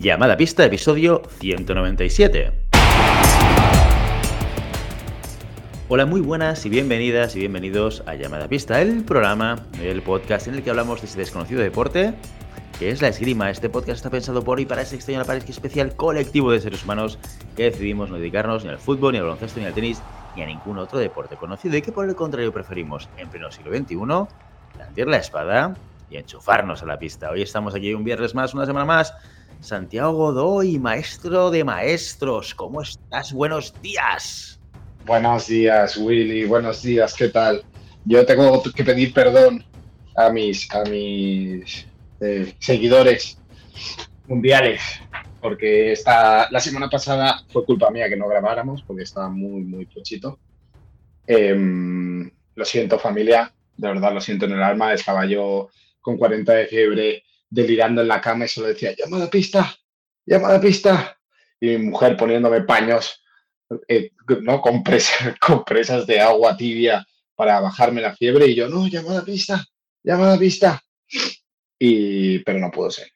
[0.00, 2.52] Llamada Pista, episodio 197.
[5.88, 10.54] Hola, muy buenas y bienvenidas y bienvenidos a Llamada Pista, el programa, el podcast en
[10.54, 12.12] el que hablamos de ese desconocido deporte
[12.80, 13.50] que es la esgrima.
[13.50, 17.20] Este podcast está pensado por y para ese extraño parezca especial colectivo de seres humanos
[17.56, 20.02] que decidimos no dedicarnos ni al fútbol, ni al baloncesto, ni al tenis,
[20.34, 23.70] ni a ningún otro deporte conocido y que por el contrario preferimos en pleno siglo
[23.70, 23.94] XXI
[24.74, 25.76] blandir la espada
[26.10, 27.30] y enchufarnos a la pista.
[27.30, 29.14] Hoy estamos aquí un viernes más, una semana más.
[29.64, 33.32] Santiago Godoy, maestro de maestros, ¿cómo estás?
[33.32, 34.60] Buenos días.
[35.06, 36.44] Buenos días, Willy.
[36.44, 37.64] Buenos días, ¿qué tal?
[38.04, 39.64] Yo tengo que pedir perdón
[40.18, 41.86] a mis, a mis
[42.20, 43.38] eh, seguidores
[44.26, 44.82] mundiales,
[45.40, 49.86] porque esta, la semana pasada fue culpa mía que no grabáramos, porque estaba muy, muy
[49.86, 50.38] pochito.
[51.26, 54.92] Em, lo siento, familia, de verdad lo siento en el alma.
[54.92, 55.70] Estaba yo
[56.02, 57.22] con 40 de fiebre,
[57.54, 59.74] delirando en la cama y solo decía, llama a la pista,
[60.26, 61.16] llama a la pista.
[61.60, 63.22] Y mi mujer poniéndome paños,
[63.88, 64.10] eh,
[64.42, 64.60] ¿no?
[64.60, 69.24] Compresas, compresas de agua tibia para bajarme la fiebre y yo, no, llama a la
[69.24, 69.64] pista,
[70.02, 70.82] llama a la pista.
[71.78, 73.08] Y, pero no pudo ser.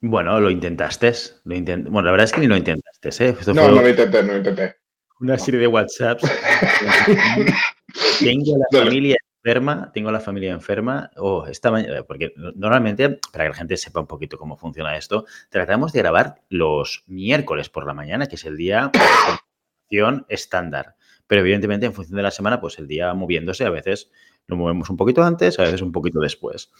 [0.00, 1.12] Bueno, lo intentaste.
[1.44, 3.08] Lo Bueno, la verdad es que ni lo intentaste.
[3.24, 3.36] ¿eh?
[3.48, 4.76] no, no lo intenté, no lo intenté.
[5.20, 6.22] Una serie de WhatsApps.
[8.20, 9.16] Tengo la familia
[9.48, 14.00] enferma, tengo la familia enferma, oh, esta mañana, porque normalmente, para que la gente sepa
[14.00, 18.44] un poquito cómo funciona esto, tratamos de grabar los miércoles por la mañana, que es
[18.44, 18.90] el día
[20.28, 20.96] estándar.
[21.26, 24.10] Pero evidentemente, en función de la semana, pues el día moviéndose, a veces
[24.46, 26.70] lo movemos un poquito antes, a veces un poquito después.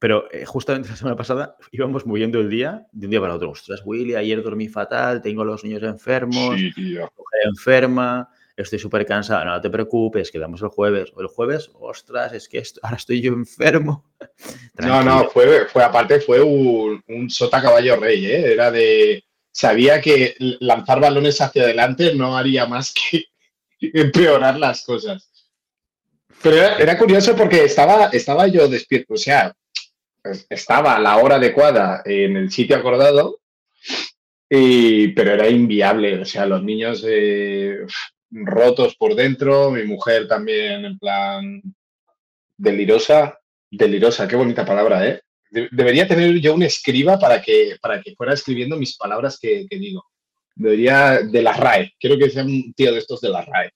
[0.00, 3.50] Pero eh, justamente la semana pasada íbamos moviendo el día de un día para otro.
[3.50, 9.44] Ostras, Willy, ayer dormí fatal, tengo los niños enfermos, sí, mujer enferma, estoy súper cansada,
[9.44, 11.12] no, te preocupes, quedamos el jueves.
[11.14, 14.04] O el jueves, ostras, es que ahora estoy yo enfermo.
[14.78, 18.52] no, no, fue, fue aparte, fue un, un sota caballo rey, ¿eh?
[18.52, 19.24] Era de.
[19.52, 23.24] Sabía que lanzar balones hacia adelante no haría más que
[23.80, 25.30] empeorar las cosas.
[26.42, 29.54] Pero era, curioso porque estaba, estaba yo despierto, o sea,
[30.48, 33.40] estaba a la hora adecuada en el sitio acordado,
[34.48, 36.20] y, pero era inviable.
[36.20, 37.80] O sea, los niños eh,
[38.30, 41.62] rotos por dentro, mi mujer también en plan
[42.56, 43.38] delirosa,
[43.70, 45.20] delirosa, qué bonita palabra, ¿eh?
[45.50, 50.04] debería tener yo un escriba para que, para que fuera escribiendo mis palabras que, digo.
[50.54, 53.70] Debería de la RAE, quiero que sea un tío de estos de la RAE.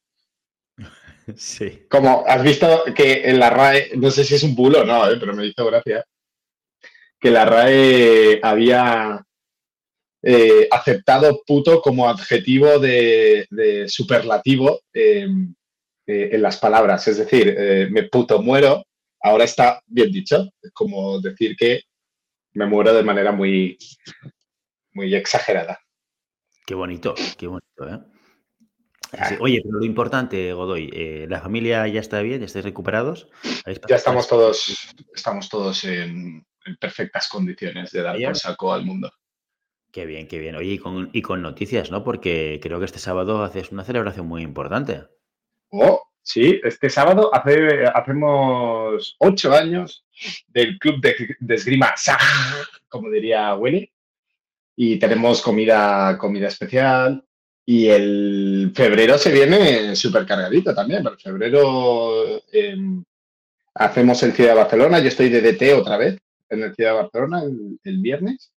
[1.37, 1.87] Sí.
[1.89, 5.11] Como has visto que en la RAE, no sé si es un bulo o no,
[5.11, 5.17] ¿eh?
[5.19, 6.05] pero me hizo gracia,
[7.19, 9.25] que la RAE había
[10.27, 13.47] eh, aceptado puto como adjetivo de,
[13.89, 15.55] superlativo em,
[16.07, 17.07] eh, en las palabras.
[17.09, 18.85] Es decir, eh, me puto muero,
[19.21, 20.49] ahora está bien dicho.
[20.63, 21.83] Es como decir que
[22.55, 23.77] me muero de manera muy,
[24.95, 25.79] muy exagerada.
[26.67, 27.99] Qué bonito, qué bonito, ¿eh?
[29.17, 29.37] Ah.
[29.41, 32.41] Oye, pero lo importante, Godoy, ¿la familia ya está bien?
[32.41, 33.29] ¿Ya estáis recuperados?
[33.89, 34.75] Ya estamos todos,
[35.15, 36.45] estamos todos en,
[36.81, 39.13] perfectas condiciones de dar por saco al mundo.
[39.95, 40.57] Qué bien, qué bien.
[40.57, 42.03] Oye, y con, y con noticias, ¿no?
[42.03, 45.05] Porque creo que este sábado haces una celebración muy importante.
[45.69, 50.05] Oh, sí, este sábado hace, hacemos ocho años
[50.49, 51.95] del club de, esgrima
[52.89, 53.89] como diría Willy,
[54.75, 57.25] y tenemos comida, comida especial.
[57.65, 61.05] Y el febrero se viene súper cargadito también.
[61.05, 63.05] Pero febrero em,
[63.75, 64.99] hacemos el Ciudad de Barcelona.
[64.99, 66.19] Yo estoy de DT otra vez
[66.49, 68.51] en el Ciudad de Barcelona el viernes.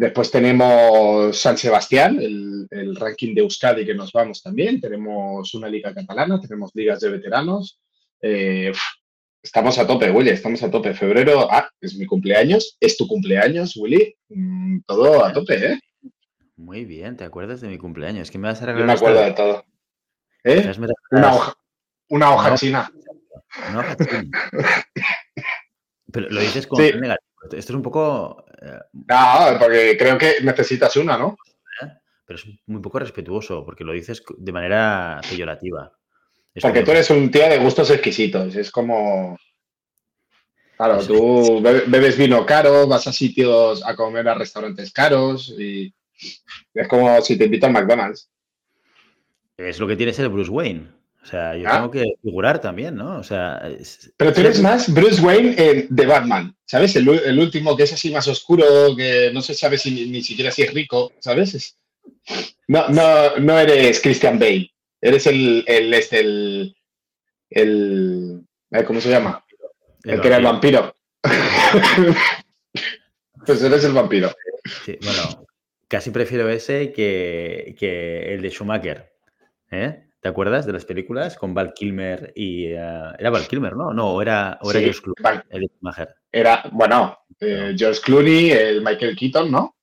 [0.00, 4.80] Después tenemos San Sebastián, el, ranking de Euskadi que nos vamos también.
[4.80, 7.82] Tenemos una liga catalana, tenemos ligas de veteranos.
[8.22, 8.72] Eh,
[9.42, 10.94] estamos a tope, Willy, estamos a tope.
[10.94, 14.16] Febrero, ah, es mi cumpleaños, es tu cumpleaños, Willy.
[14.30, 15.80] Mm, todo a tope, ¿eh?
[16.56, 18.30] Muy bien, ¿te acuerdas de mi cumpleaños?
[18.30, 18.80] ¿Qué me vas a regalar?
[18.80, 19.64] Yo me acuerdo de todo.
[20.44, 20.72] ¿Eh?
[21.10, 21.54] Una hoja,
[22.08, 22.90] una hoja china.
[23.68, 24.50] Una hoja china.
[26.10, 27.29] Pero lo dices con negativo.
[27.42, 28.44] Esto es un poco.
[28.60, 31.36] Eh, no, porque creo que necesitas una, ¿no?
[31.82, 31.86] ¿Eh?
[32.26, 35.92] Pero es muy poco respetuoso, porque lo dices de manera peyorativa.
[36.60, 38.54] porque tú eres un tío de gustos exquisitos.
[38.54, 39.38] Es como.
[40.76, 45.92] Claro, tú bebes vino caro, vas a sitios a comer a restaurantes caros y
[46.72, 48.30] es como si te invitan al McDonald's.
[49.58, 50.99] Es lo que tiene ser Bruce Wayne.
[51.22, 51.74] O sea, yo ah.
[51.74, 53.18] tengo que figurar también, ¿no?
[53.18, 53.62] O sea.
[54.16, 56.96] Pero tú eres más Bruce Wayne de Batman, ¿sabes?
[56.96, 60.62] El, último que es así más oscuro, que no se sabe si, ni siquiera si
[60.62, 61.76] es rico, ¿sabes?
[62.68, 64.70] No, no, no eres Christian Bale.
[65.00, 66.74] Eres el, el, este, el,
[67.50, 69.44] el ¿cómo se llama?
[70.04, 70.94] El, que era el vampiro.
[73.46, 74.30] Pues eres el vampiro.
[74.84, 75.46] Sí, bueno,
[75.88, 79.12] casi prefiero ese que, que el de Schumacher.
[79.70, 80.09] ¿eh?
[80.20, 82.66] ¿Te acuerdas de las películas con Val Kilmer y...
[82.66, 82.74] eh,
[83.18, 83.92] era Val Kilmer, ¿no?
[83.94, 85.70] No, era, o era Sí, George Clooney, Val- el.
[86.30, 89.76] Era, bueno, eh, George Clooney, el Michael Keaton, ¿no?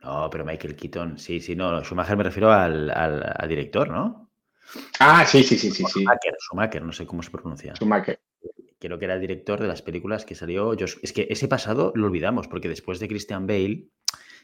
[0.00, 4.30] No, pero Michael Keaton, sí, sí, no, Schumacher me refiero al, al- al director, ¿no?
[5.00, 6.00] Ah, sí, sí, sí, sí, sí.
[6.00, 7.74] Schumacher, Schumacher, no sé cómo se pronuncia.
[7.74, 8.20] Schumacher.
[8.78, 10.72] Creo que era el director de las películas que salió.
[10.76, 13.88] George- Es que ese pasado lo olvidamos, porque después de Christian Bale,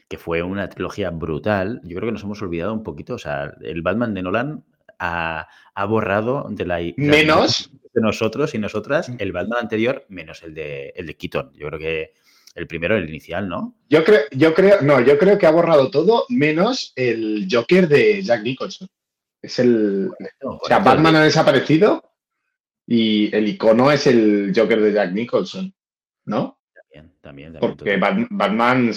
[0.07, 3.15] que fue una trilogía brutal, yo creo que nos hemos olvidado un poquito.
[3.15, 4.63] O sea, el Batman de Nolan
[4.99, 6.79] ha, ha borrado de la.
[6.97, 11.53] Menos, de nosotros y nosotras el Batman anterior, menos el de, el de Keaton.
[11.53, 12.13] Yo creo que
[12.53, 13.75] el primero, el inicial, ¿no?
[13.89, 18.21] yo creo, yo creo, no, yo creo que ha borrado todo menos el Joker de
[18.21, 18.87] Jack Nicholson.
[19.41, 20.83] Es el, o sea, correcto.
[20.83, 22.13] Batman ha desaparecido
[22.85, 25.73] y el icono es el Joker de Jack Nicholson,
[26.25, 26.59] ¿no?
[26.73, 28.95] También, también, también, Porque total.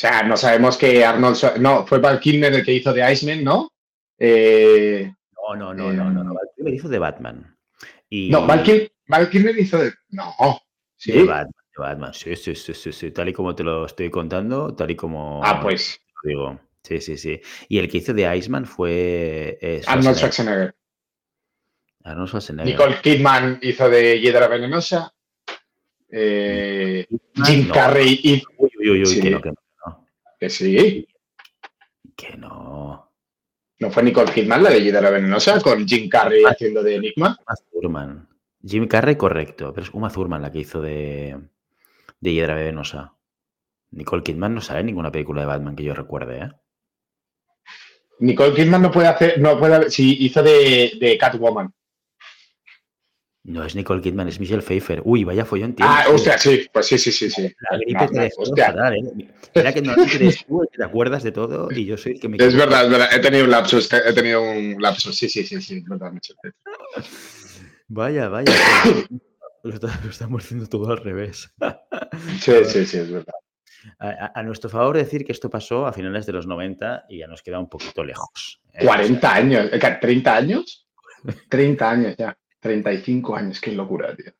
[0.00, 3.12] O sea, no sabemos que Arnold, Schwar- no, fue Val Kilmer el que hizo de
[3.12, 3.70] Iceman, ¿no?
[4.18, 6.24] Eh, No, no, no, no, no.
[6.24, 6.32] no.
[6.32, 7.54] Val Kilmer hizo de Batman.
[8.08, 10.34] Y no, Val, Kil- Val Kilmer hizo de, no,
[10.96, 11.12] sí.
[11.12, 12.14] De Batman, de Batman.
[12.14, 13.10] Sí, sí, sí, sí, sí.
[13.10, 16.60] Tal y como te lo estoy contando, tal y como Ah, pues te lo digo.
[16.82, 17.38] Sí, sí, sí.
[17.68, 20.74] Y el que hizo de Iceman fue eh, Arnold Schwarzenegger.
[22.04, 22.72] Arnold Schwarzenegger.
[22.72, 25.12] Nicole Kidman hizo de Hiedra Venenosa.
[26.10, 27.06] Eh,
[27.44, 27.68] Jim.
[27.70, 29.20] Carrey hizo Uy, uy, uy, uy, Sí.
[29.20, 29.54] que no, que no.
[30.40, 31.06] Que sí.
[32.16, 33.12] Que no.
[33.78, 36.50] ¿No fue Nicole Kidman la de Hiedra Venenosa con Jim Carrey Ah.
[36.50, 37.36] haciendo de Enigma?
[37.46, 38.28] Uma Thurman.
[38.62, 39.72] Jim Carrey, correcto.
[39.72, 41.38] Pero es Uma Thurman la que hizo de,
[42.20, 43.14] de Hiedra Venenosa.
[43.92, 46.50] Nicole Kidman no sale en ninguna película de Batman que yo recuerde, ¿eh?
[48.20, 51.72] Nicole Kidman no puede hacer, no puede sí, hizo de, de Catwoman.
[53.42, 55.00] No es Nicole Kidman, es Michelle Pfeiffer.
[55.04, 55.86] Uy, vaya follón tío.
[55.88, 57.50] Ah, hostia, sí, pues sí, sí, sí, sí.
[57.70, 58.66] La gripe No, no, dejó hostia.
[58.66, 59.28] fatal, ¿eh?
[59.54, 62.20] Mira que no eres tú el que te acuerdas de todo y yo soy el
[62.20, 65.28] que me Es verdad, es verdad, he tenido un lapsus, he tenido un lapsus, sí,
[65.28, 67.10] sí, sí, sí, es verdad, Michelle Pfeiffer.
[67.88, 68.52] Vaya, vaya.
[69.62, 69.74] Lo,
[70.08, 71.52] estamos haciendo todo al revés.
[72.40, 73.34] Sí, sí, sí, es verdad.
[73.98, 77.42] A, nuestro favor decir que esto pasó a finales de los 90 y ya nos
[77.42, 78.60] queda un poquito lejos.
[78.74, 78.84] ¿eh?
[78.84, 80.86] 40 años, eh, ¿30 años?
[81.48, 84.32] 30 años ya, 35 años, qué locura, tío.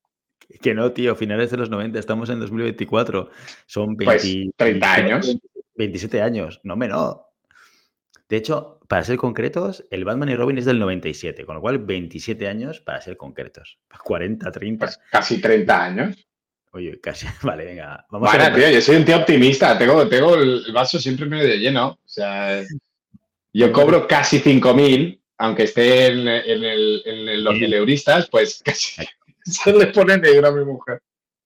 [0.60, 3.30] Que no, tío, finales de los 90, estamos en 2024.
[3.66, 5.36] Son 20 Pues, 30 años.
[5.76, 7.18] 27 años, no menos.
[8.28, 11.78] De hecho, para ser concretos, el Batman y Robin es del 97, con lo cual
[11.78, 13.78] 27 años para ser concretos.
[14.04, 14.86] 40, 30.
[14.86, 16.28] Pues casi 30 años.
[16.72, 17.26] Oye, casi.
[17.42, 18.06] Vale, venga.
[18.10, 21.54] Vamos a Bueno, tío, yo soy un tío optimista, tengo, tengo el vaso siempre medio
[21.56, 21.88] lleno.
[21.90, 22.62] O sea,
[23.52, 29.02] yo cobro casi 5.000, aunque esté en, en el- en los mileuristas, pues casi
[29.42, 31.00] se le pone negro a mi mujer.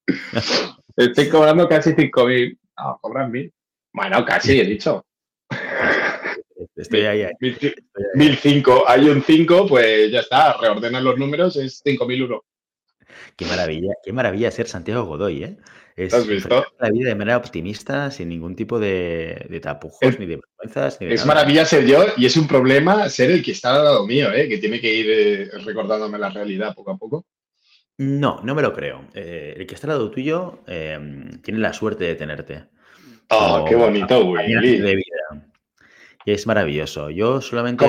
[0.96, 2.58] Estoy cobrando casi 5.000.
[2.76, 3.52] No, cobran 1.000.
[3.92, 5.04] Bueno, casi, he dicho.
[6.76, 7.32] Estoy ahí, ahí.
[7.40, 8.84] 1.005.
[8.86, 12.40] Hay un 5, pues ya está, reordenan los números, es 5.001.
[13.36, 15.56] Qué maravilla, qué maravilla ser Santiago Godoy, ¿eh?
[15.96, 16.64] Es ¿Has visto?
[16.80, 21.00] la vida de manera optimista, sin ningún tipo de, de tapujos, Es- ni de vergüenzas,
[21.00, 21.34] ni de Es nada.
[21.34, 24.48] maravilla ser yo y es un problema ser el que está al lado mío, ¿eh?
[24.48, 27.26] que tiene que ir eh, recordándome la realidad poco a poco.
[27.98, 29.06] No, no me lo creo.
[29.14, 32.64] Eh, el que está al lado tuyo tiene la suerte de tenerte.
[33.30, 34.78] Oh, como qué bonito, Willy.
[34.78, 35.48] de vida.
[36.24, 37.10] Y es maravilloso.
[37.10, 37.86] Yo solamente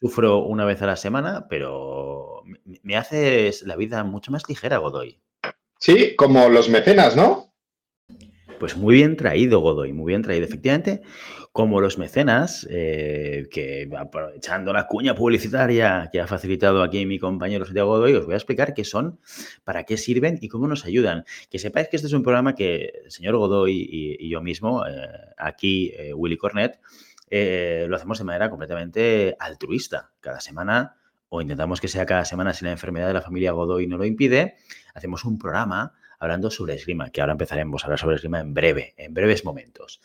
[0.00, 2.42] sufro una vez a la semana, pero
[2.82, 5.18] me haces la vida mucho más ligera, Godoy.
[5.84, 7.52] Sí, como los mecenas, ¿no?
[8.58, 10.46] Pues muy bien traído, Godoy, muy bien traído.
[10.46, 11.02] Efectivamente,
[11.52, 17.66] como los mecenas, eh, que aprovechando la cuña publicitaria que ha facilitado aquí mi compañero
[17.66, 19.20] Santiago Godoy, os voy a explicar qué son,
[19.62, 21.26] para qué sirven y cómo nos ayudan.
[21.50, 23.86] Que sepáis que este es un programa que el señor Godoy
[24.18, 24.90] y, yo mismo, eh,
[25.36, 26.80] aquí, eh, Willy Cornet,
[27.30, 30.12] lo hacemos de manera completamente altruista.
[30.20, 30.96] Cada semana,
[31.34, 34.04] o intentamos que sea cada semana si la enfermedad de la familia Godoy no lo
[34.04, 34.54] impide,
[34.94, 38.94] hacemos un programa hablando sobre esgrima, que ahora empezaremos a hablar sobre esgrima en breve,
[38.96, 40.00] en breves momentos.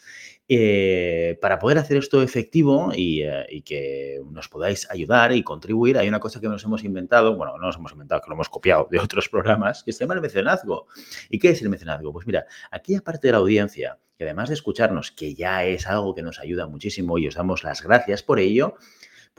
[0.48, 6.00] Eh, para poder hacer esto efectivo y, eh, y que nos podáis ayudar y contribuir,
[6.00, 8.50] hay una cosa que nos hemos inventado, bueno, no nos hemos inventado, que lo hemos
[8.50, 10.88] copiado de otros programas, que se llama el mecenazgo.
[11.30, 12.12] ¿Y qué es el mecenazgo?
[12.12, 16.16] Pues mira, aquella parte de la audiencia, que además de escucharnos, que ya es algo
[16.16, 18.74] que nos ayuda muchísimo y os damos las gracias por ello,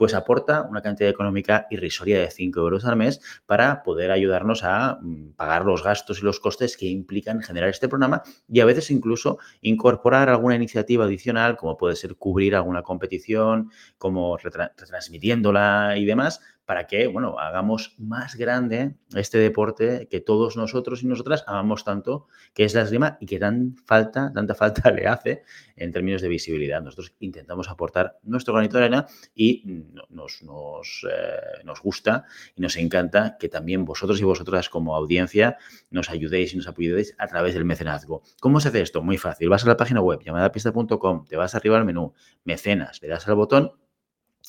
[0.01, 4.97] pues aporta una cantidad económica irrisoria de 5 euros al mes para poder ayudarnos a
[4.99, 8.89] mm, pagar los gastos y los costes que implican generar este programa y a veces
[8.89, 16.05] incluso incorporar alguna iniciativa adicional, como puede ser cubrir alguna competición, como retra- retransmitiéndola y
[16.05, 16.41] demás,
[16.71, 22.27] para que, bueno, hagamos más grande este deporte que todos nosotros y nosotras amamos tanto,
[22.53, 25.43] que es la esgrima y que tan falta, tanta falta le hace
[25.75, 26.81] en términos de visibilidad.
[26.81, 29.63] Nosotros intentamos aportar nuestro granito de arena y
[30.09, 32.23] nos, nos, eh, nos gusta
[32.55, 35.57] y nos encanta que también vosotros y vosotras como audiencia
[35.89, 38.21] nos ayudéis y nos apoyéis a través del mecenazgo.
[38.39, 39.01] ¿Cómo se hace esto?
[39.01, 39.49] Muy fácil.
[39.49, 42.13] Vas a la página web llamadapista.com, te vas arriba al menú,
[42.45, 43.73] mecenas, le das al botón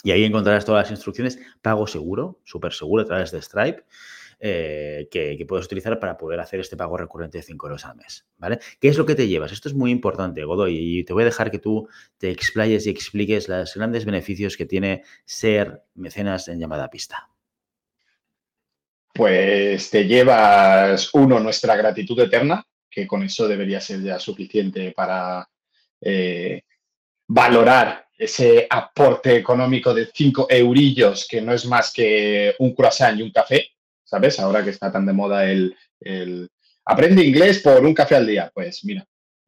[0.03, 3.85] y ahí encontrarás todas las instrucciones, pago seguro, súper seguro a través de Stripe.
[4.45, 8.27] Eh, que, puedes utilizar para poder hacer este pago recurrente de 5 euros al mes.
[8.39, 8.59] ¿vale?
[8.81, 9.53] ¿Qué es lo que te llevas?
[9.53, 12.91] Esto es muy importante, Godoy, y te voy a dejar que tú te explayes y
[12.91, 17.29] expliques los grandes beneficios que tiene ser mecenas en llamada pista.
[19.15, 25.49] Pues te llevas, uno, nuestra gratitud eterna, que con eso debería ser ya suficiente para
[26.01, 26.63] eh,
[27.29, 33.23] valorar ese aporte económico de 5 eurillos, que no es más que un croissant y
[33.23, 33.67] un café,
[34.05, 34.38] ¿sabes?
[34.38, 35.76] Ahora que está tan de moda el,
[36.85, 38.49] aprende inglés por un café al día.
[38.55, 39.05] Pues mira,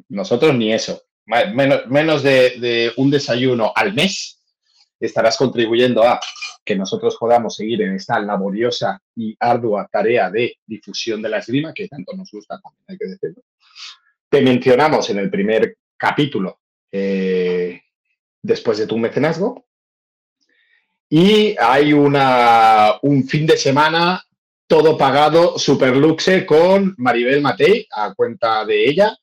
[0.09, 1.02] nosotros ni eso.
[1.26, 4.43] Menos, menos de, un desayuno al mes
[4.99, 6.19] estarás contribuyendo a
[6.64, 11.73] que nosotros podamos seguir en esta laboriosa y ardua tarea de difusión de la esgrima,
[11.73, 13.43] que tanto nos gusta, también hay que decirlo.
[14.28, 16.59] Te mencionamos en el primer capítulo
[16.90, 17.84] eh,
[18.45, 19.65] después de tu mecenazgo.
[21.09, 24.23] Y hay una, un fin de semana
[24.67, 29.17] todo pagado super luxe con Maribel Matei, a cuenta de ella,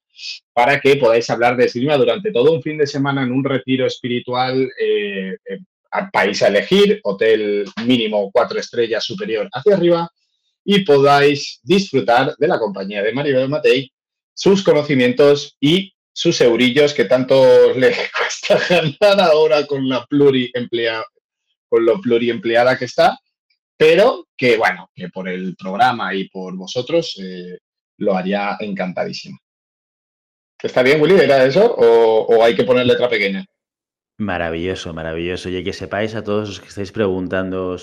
[0.53, 3.85] para que podáis hablar de esgrima durante todo un fin de semana en un retiro
[3.85, 5.37] espiritual eh,
[5.91, 10.09] al país a elegir, hotel mínimo cuatro estrellas superior hacia arriba,
[10.63, 13.91] y podáis disfrutar de la compañía de Maribel Matei,
[14.33, 21.05] sus conocimientos y sus eurillos que tanto le cuesta ganar ahora con la pluriempleada,
[21.69, 23.17] con lo pluriempleada que está,
[23.77, 27.57] pero que bueno, que por el programa y por vosotros eh,
[27.97, 29.39] lo haría encantadísimo.
[30.61, 31.15] ¿Está bien, Willy?
[31.19, 31.73] ¿Era eso?
[31.75, 33.45] ¿O, hay que poner letra pequeña?
[34.17, 35.49] Maravilloso, maravilloso.
[35.49, 37.75] Y que sepáis a todos los que estáis preguntando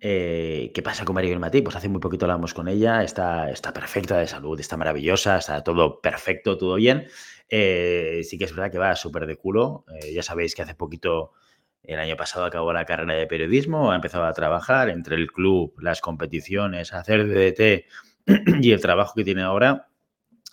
[0.00, 3.72] eh, qué pasa con Maribel Matí, pues hace muy poquito hablamos con ella, está, está
[3.74, 7.08] perfecta de salud, está maravillosa, está todo perfecto, todo bien.
[7.48, 9.84] Eh, sí que es verdad que va súper de culo.
[10.00, 11.32] Eh, ya sabéis que hace poquito,
[11.82, 15.74] el año pasado, acabó la carrera de periodismo, ha empezado a trabajar entre el club,
[15.80, 17.86] las competiciones, hacer DDT
[18.62, 19.88] y el trabajo que tiene ahora.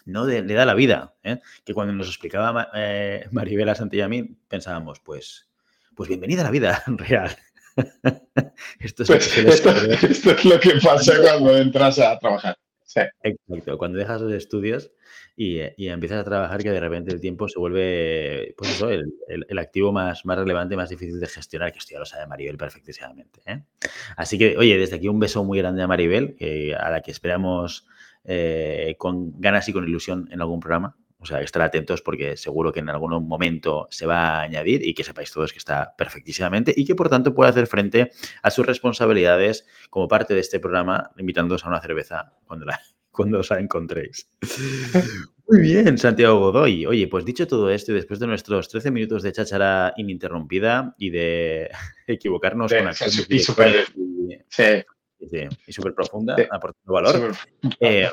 [0.05, 1.15] No le da la vida.
[1.23, 1.39] ¿eh?
[1.63, 2.69] Que cuando nos explicaba
[3.31, 5.49] Maribela Santillami, pensábamos, pues,
[5.95, 7.35] pues bienvenida a la vida real.
[8.79, 12.57] esto, es pues esto, es lo que pasa cuando entras a trabajar.
[12.95, 14.91] Exacto, cuando dejas los estudios
[15.35, 19.05] y, y, empiezas a trabajar que de repente el tiempo se vuelve, pues eso, el,
[19.27, 22.57] el, activo más, más relevante, más difícil de gestionar, que esto ya lo sabe Maribel
[22.57, 23.41] perfectísimamente.
[23.45, 23.63] ¿eh?
[24.15, 26.35] Así que, oye, desde aquí un beso muy grande a Maribel,
[26.77, 27.87] a la que esperamos
[28.25, 30.95] eh, con ganas y con ilusión en algún programa.
[31.23, 34.93] O sea, estar atentos porque seguro que en algún momento se va a añadir y
[34.93, 38.11] que sepáis todos que está perfectísimamente y que por tanto puede hacer frente
[38.41, 42.77] a sus responsabilidades como parte de este programa, invitándoos a una cerveza cuando, la,
[43.11, 44.29] cuando os la encontréis.
[45.47, 46.85] Muy bien, Santiago Godoy.
[46.85, 51.09] Oye, pues dicho todo esto y después de nuestros 13 minutos de cháchara ininterrumpida y
[51.09, 51.69] de
[52.07, 53.85] equivocarnos con acciones y súper
[54.49, 54.83] sí.
[55.95, 57.35] profunda, aportando valor.
[57.79, 58.09] Eh,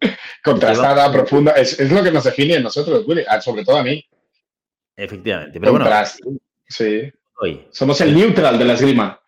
[0.44, 1.52] Contrastada, profunda.
[1.52, 4.04] Es, lo que nos define a nosotros, Willy, sobre todo a mí.
[4.96, 5.60] Efectivamente.
[5.60, 5.90] Pero bueno.
[6.68, 7.12] Sí.
[7.70, 9.20] Somos el neutral de la esgrima.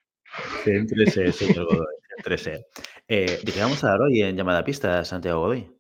[0.65, 1.87] Entre ese, señor Godoy.
[2.17, 2.65] Entre
[3.09, 5.71] eh, ¿De qué vamos a dar hoy en llamada pista, Santiago Godoy?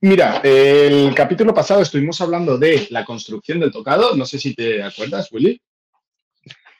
[0.00, 4.14] Mira, el capítulo pasado estuvimos hablando de la construcción del tocado.
[4.14, 5.60] No sé si te acuerdas, Willy.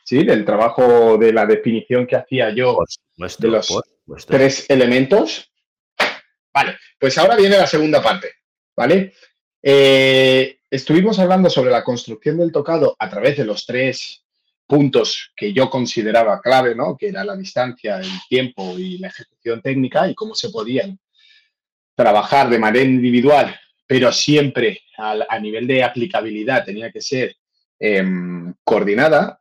[0.05, 2.79] Sí, del trabajo de la definición que hacía yo
[3.17, 5.48] de los tres elementos.
[6.59, 8.33] Vale, pues ahora viene la segunda parte,
[8.77, 9.15] ¿vale?
[9.63, 14.25] Eh, estuvimos hablando sobre la construcción del tocado a través de los tres
[14.67, 16.97] puntos que yo consideraba clave, ¿no?
[16.97, 20.99] Que era la distancia, el tiempo y la ejecución técnica y cómo se podían
[21.95, 23.55] trabajar de manera individual,
[23.87, 27.37] pero siempre a, nivel de aplicabilidad tenía que ser
[27.79, 29.41] em, coordinada.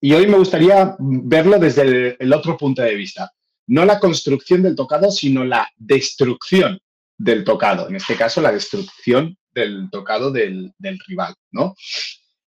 [0.00, 3.30] Y hoy me gustaría verlo desde el otro punto de vista
[3.66, 6.80] no la construcción del tocado, sino la destrucción
[7.16, 10.72] del tocado, en este caso la destrucción del tocado del,
[11.06, 11.74] rival, ¿no?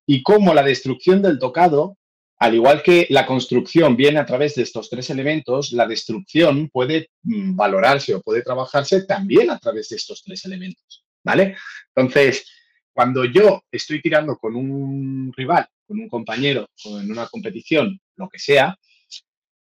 [0.06, 1.96] Y cómo la destrucción del tocado,
[2.38, 7.10] al igual que la construcción viene a través de estos tres elementos, la destrucción puede
[7.22, 11.56] mm, valorarse o puede trabajarse también a través de estos tres elementos, ¿vale?
[11.94, 12.46] Entonces,
[12.92, 18.28] cuando yo estoy tirando con un rival, con un compañero, o en una competición, lo
[18.28, 18.76] que sea,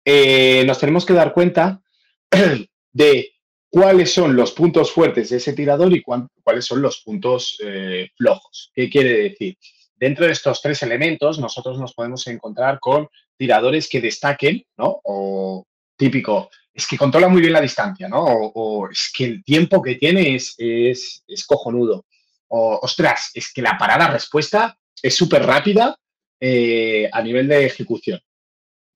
[0.09, 1.83] eh, nos tenemos que dar cuenta
[2.93, 3.33] de
[3.69, 8.71] cuáles son los puntos fuertes de ese tirador y cuáles son los puntos eh, flojos.
[8.73, 9.59] ¿Qué quiere decir?
[9.97, 15.01] Dentro de estos tres elementos, nosotros nos podemos encontrar con tiradores que destaquen, ¿no?
[15.03, 18.23] O típico, es que controla muy bien la distancia, ¿no?
[18.23, 22.07] O, es que el tiempo que tiene es, es, cojonudo.
[22.49, 25.97] O, ostras, es que la parada-respuesta es súper rápida
[26.39, 28.21] eh, a nivel de ejecución.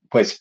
[0.08, 0.40] Pues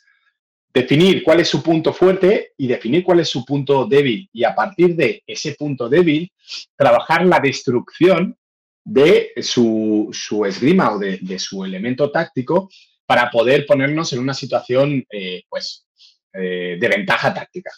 [0.74, 4.30] definir cuál es su punto fuerte y definir cuál es su punto débil.
[4.32, 6.32] Y a partir de ese punto débil,
[6.76, 8.38] trabajar la destrucción
[8.84, 10.12] de su,
[10.48, 12.70] esgrima o de, su elemento táctico
[13.06, 15.88] para poder ponernos en una situación, eh, pues,
[16.34, 17.72] eh, de ventaja táctica,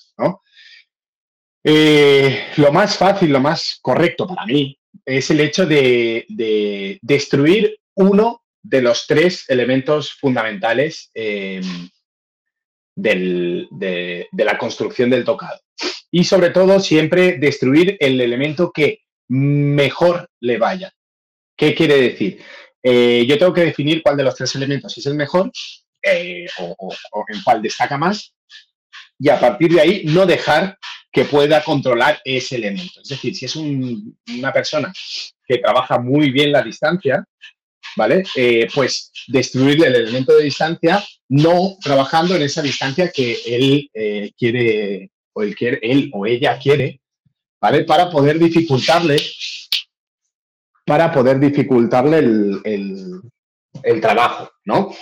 [1.64, 6.26] eh, lo más fácil, lo más correcto para mí es el hecho de,
[7.02, 11.12] destruir uno de los tres elementos fundamentales
[12.96, 15.60] em, de, la construcción del tocado.
[16.12, 20.92] Y sobre todo, siempre destruir el elemento que mejor le vaya.
[21.56, 22.42] ¿Qué quiere decir?
[22.84, 25.52] Eh, yo tengo que definir cuál de los tres elementos es el mejor
[26.58, 28.34] o, en cuál destaca más
[29.20, 30.78] y a partir de ahí no dejar
[31.12, 33.02] que pueda controlar ese elemento.
[33.02, 34.92] Es decir, si es una persona
[35.46, 37.24] que trabaja muy bien la distancia,
[37.96, 38.24] ¿vale?
[38.36, 44.32] Eh, pues destruir el elemento de distancia, no trabajando en esa distancia que él eh,
[44.38, 47.02] quiere, o él, quiere, él o ella quiere,
[47.60, 47.84] ¿vale?
[47.84, 49.18] Para poder dificultarle,
[50.86, 53.22] para poder dificultarle el,
[53.84, 54.94] el trabajo, ¿no?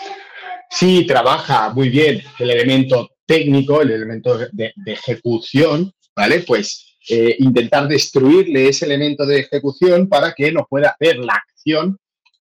[0.70, 6.42] Si trabaja muy bien el elemento técnico, el elemento de, ejecución, ¿vale?
[6.42, 11.98] Pues eh, intentar destruirle ese elemento de ejecución para que no pueda hacer la acción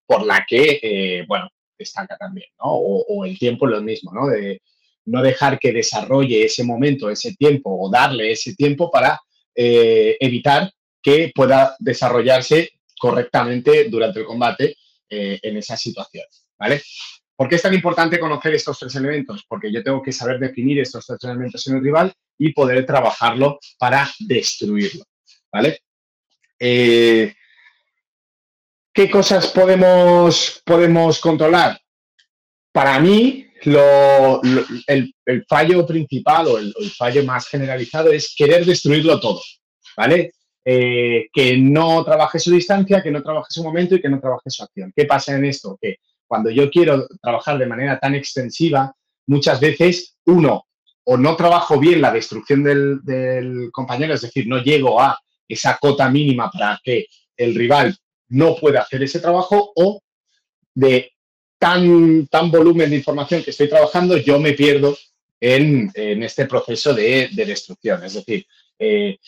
[0.09, 2.73] por la que, eh, bueno, destaca también, ¿no?
[2.73, 4.27] O, el tiempo lo mismo, ¿no?
[4.27, 4.63] De
[5.05, 9.21] no dejar que desarrolle ese momento, ese tiempo, o darle ese tiempo para
[9.55, 14.77] eh, evitar que pueda desarrollarse correctamente durante el combate
[15.11, 16.27] en esa situación,
[16.59, 16.83] ¿vale?
[17.35, 19.45] ¿Por qué es tan importante conocer estos tres elementos?
[19.49, 23.59] Porque yo tengo que saber definir estos tres elementos en el rival y poder trabajarlo
[23.79, 25.05] para destruirlo.
[25.51, 25.79] ¿Vale?
[26.59, 27.33] Eh,
[28.99, 31.79] ¿Qué cosas podemos, podemos controlar?
[32.73, 35.15] Para mí, el,
[35.49, 39.41] fallo principal o el, fallo más generalizado es querer destruirlo todo.
[39.97, 40.33] ¿Vale?
[40.65, 44.51] Eh, que no trabaje su distancia, que no trabaje su momento y que no trabaje
[44.51, 44.93] su acción.
[44.97, 45.79] ¿Qué pasa en esto?
[45.81, 48.93] Que cuando yo quiero trabajar de manera tan extensiva,
[49.29, 50.67] muchas veces, uno,
[51.05, 56.11] o no trabajo bien la destrucción del, compañero, es decir, no llego a esa cota
[56.11, 57.07] mínima para que
[57.37, 57.97] el rival
[58.29, 60.01] no pueda hacer ese trabajo, o
[60.75, 61.13] de
[61.59, 64.97] tan, tan volumen de información que estoy trabajando, yo me pierdo
[65.41, 65.91] en,
[66.23, 68.03] este proceso de, destrucción.
[68.05, 68.47] Es decir,
[68.79, 69.19] eh,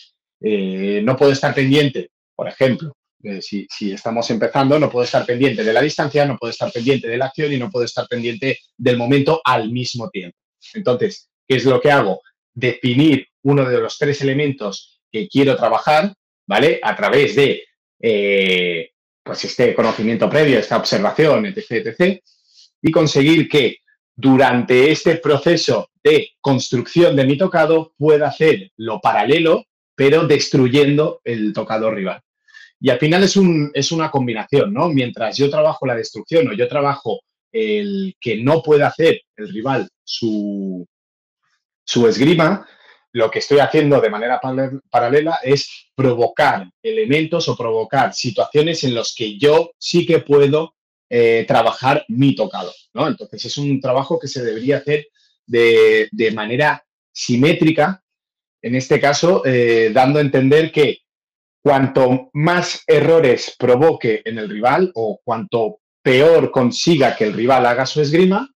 [0.40, 5.62] eh, no puedo estar pendiente, por ejemplo, eh, si, estamos empezando, no puedo estar pendiente
[5.62, 8.58] de la distancia, no puedo estar pendiente de la acción y no puedo estar pendiente
[8.76, 10.36] del momento al mismo tiempo.
[10.74, 12.22] Entonces, ¿qué es lo que hago?
[12.54, 16.14] Definir uno de los tres elementos que quiero trabajar,
[16.46, 16.80] ¿vale?
[16.82, 17.64] A través de
[19.22, 22.22] pues este conocimiento previo, esta observación, etc., etc.,
[22.82, 23.78] y conseguir que
[24.14, 31.52] durante este proceso de construcción de mi tocado pueda hacer lo paralelo, pero destruyendo el
[31.52, 32.20] tocado rival.
[32.80, 34.88] Y al final es, un, es una combinación, ¿no?
[34.88, 37.20] Mientras yo trabajo la destrucción o yo trabajo
[37.52, 40.86] el que no puede hacer el rival su,
[41.84, 42.66] su esgrima,
[43.12, 44.40] lo que estoy haciendo de manera
[44.90, 50.74] paralela es provocar elementos o provocar situaciones en los que yo sí que puedo
[51.08, 53.08] eh, trabajar mi tocado, ¿no?
[53.08, 55.08] Entonces es un trabajo que se debería hacer
[55.46, 58.02] de, manera simétrica,
[58.62, 60.98] en este caso, eh, dando a entender que
[61.62, 67.86] cuanto más errores provoque en el rival o cuanto peor consiga que el rival haga
[67.86, 68.48] su esgrima,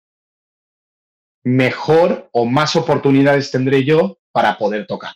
[1.44, 5.14] mejor o más oportunidades tendré yo para poder tocar.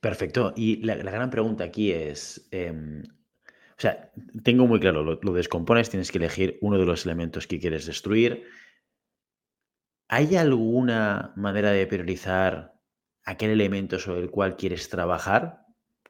[0.00, 0.52] Perfecto.
[0.56, 3.02] Y la, gran pregunta aquí es, em,
[3.78, 7.58] o sea, tengo muy claro, lo descompones, tienes que elegir uno de los elementos que
[7.58, 8.44] quieres destruir
[10.08, 12.74] ¿Hay alguna manera de priorizar
[13.24, 15.64] aquel elemento sobre el cual quieres trabajar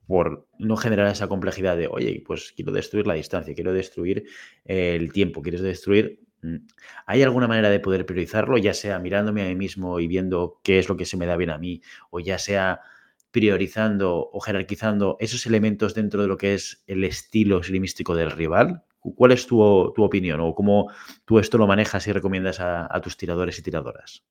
[0.07, 4.27] por no generar esa complejidad de, oye, pues quiero destruir la distancia, quiero destruir
[4.65, 6.21] el tiempo, quieres destruir...
[6.45, 6.67] Mm,
[7.07, 10.79] ¿Hay alguna manera de poder priorizarlo, ya sea mirándome a mí mismo y viendo qué
[10.79, 11.81] es lo que se me da bien a mí,
[12.11, 12.83] o ya sea
[13.31, 18.85] priorizando o jerarquizando esos elementos dentro de lo que es el estilo esgrimístico del rival?
[19.01, 20.91] ¿Cuál es tu, opinión o cómo
[21.25, 24.23] tú esto lo manejas y recomiendas a, tus tiradores y tiradoras?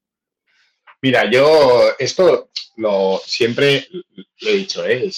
[1.01, 5.11] Mira, yo esto lo siempre lo he dicho, ¿eh?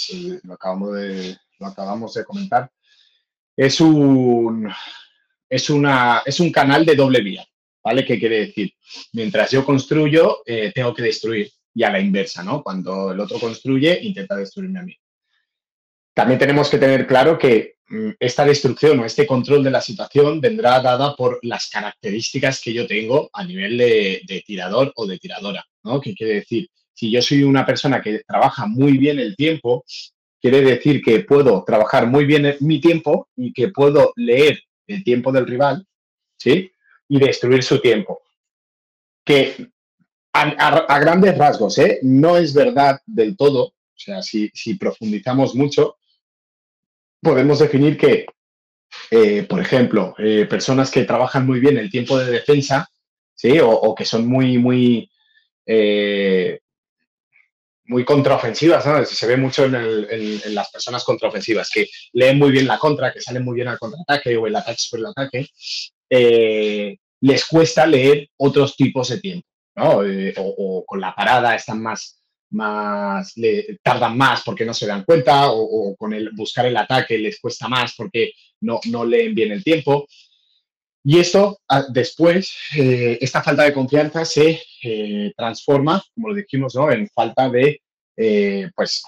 [0.44, 2.72] lo, acabamos de, lo acabamos de comentar.
[3.56, 4.70] Es un,
[5.50, 7.46] es, una, es un canal de doble vía,
[7.84, 8.06] ¿vale?
[8.06, 8.74] ¿Qué quiere decir?
[9.14, 12.64] Mientras yo construyo, eh, tengo que destruir y a la inversa, ¿no?
[12.64, 14.98] Cuando el otro construye, intenta destruirme a mí.
[16.14, 20.40] También tenemos que tener claro que mm, esta destrucción o este control de la situación
[20.40, 25.66] vendrá dada por las características que yo tengo a nivel de, tirador o de tiradora,
[25.84, 26.00] ¿no?
[26.00, 26.70] ¿Qué quiere decir?
[26.94, 29.84] Si yo soy una persona que trabaja muy bien el tiempo,
[30.42, 35.32] quiere decir que puedo trabajar muy bien mi tiempo y que puedo leer el tiempo
[35.32, 35.88] del rival,
[36.38, 36.72] ¿sí?
[37.08, 38.22] Y destruir su tiempo.
[39.24, 39.70] Que
[40.34, 42.00] a, grandes rasgos, ¿eh?
[42.04, 43.68] No es verdad del todo.
[43.68, 45.98] O sea, si, profundizamos mucho,
[47.22, 48.26] podemos definir que,
[49.12, 52.90] eh, por ejemplo, eh, personas que trabajan muy bien el tiempo de defensa,
[53.34, 53.60] ¿sí?
[53.62, 55.10] O, que son muy, muy,
[55.66, 56.60] eh,
[57.86, 58.84] muy contraofensivas.
[59.10, 63.44] Se ve mucho en, las personas contraofensivas, que leen muy bien la contra, que salen
[63.44, 65.50] muy bien al contraataque o el ataque sobre el ataque,
[67.22, 69.48] les cuesta leer otros tipos de tiempo.
[69.78, 72.22] Eh, o, con la parada están más,
[72.52, 73.34] más
[73.84, 77.68] tardan más porque no se dan cuenta, o, con el buscar el ataque les cuesta
[77.68, 80.08] más porque no, no leen bien el tiempo.
[81.08, 86.74] Y esto ah, después, eh, esta falta de confianza se eh, transforma, como lo dijimos,
[86.74, 86.92] ¿no?
[86.92, 87.80] en falta de,
[88.76, 89.04] pues,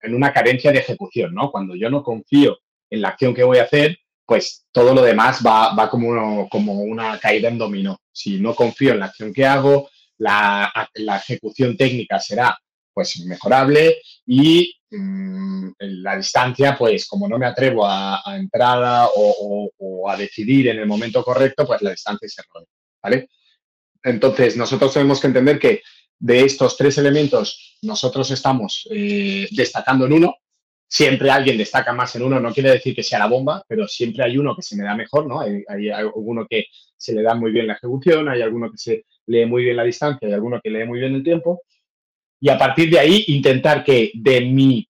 [0.00, 1.50] en una carencia de ejecución, ¿no?
[1.50, 5.40] Cuando yo no confío en la acción que voy a hacer, pues todo lo demás
[5.44, 7.98] va, va como, como, una caída en dominó.
[8.12, 12.56] Si no confío en la acción que hago, la, la ejecución técnica será
[12.98, 20.16] pues mejorable y mm, la distancia, pues como no me atrevo a, entrar o, a
[20.16, 22.68] decidir en el momento correcto, pues la distancia se errónea,
[23.00, 23.28] ¿vale?
[24.02, 25.82] Entonces, nosotros tenemos que entender que
[26.18, 30.34] de estos tres elementos, nosotros estamos eh, destacando en uno,
[30.90, 34.24] Siempre alguien destaca más en uno, no quiere decir que sea la bomba, pero siempre
[34.24, 35.38] hay uno que se me da mejor, ¿no?
[35.38, 36.64] Hay, hay alguno que
[36.96, 39.84] se le da muy bien la ejecución, hay alguno que se lee muy bien la
[39.84, 41.60] distancia, hay alguno que lee muy bien el tiempo.
[42.40, 44.88] Y a partir de ahí, intentar que de mi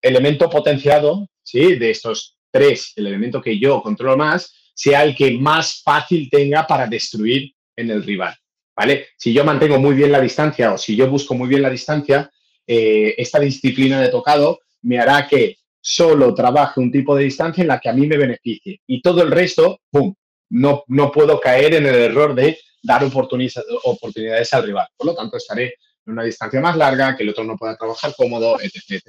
[0.00, 1.76] elemento potenciado, ¿sí?
[1.76, 6.66] De estos tres, el elemento que yo controlo más, sea el que más fácil tenga
[6.66, 8.34] para destruir en el rival,
[8.76, 9.08] ¿vale?
[9.16, 12.30] Si yo mantengo muy bien la distancia o si yo busco muy bien la distancia,
[12.66, 17.68] eh, esta disciplina de tocado me hará que solo trabaje un tipo de distancia en
[17.68, 18.80] la que a mí me beneficie.
[18.86, 20.14] Y todo el resto, ¡pum!
[20.50, 24.86] No, no puedo caer en el error de dar oportunidades al rival.
[24.96, 25.74] Por lo tanto, estaré
[26.08, 29.02] una distancia más larga, que el otro no pueda trabajar cómodo, etc.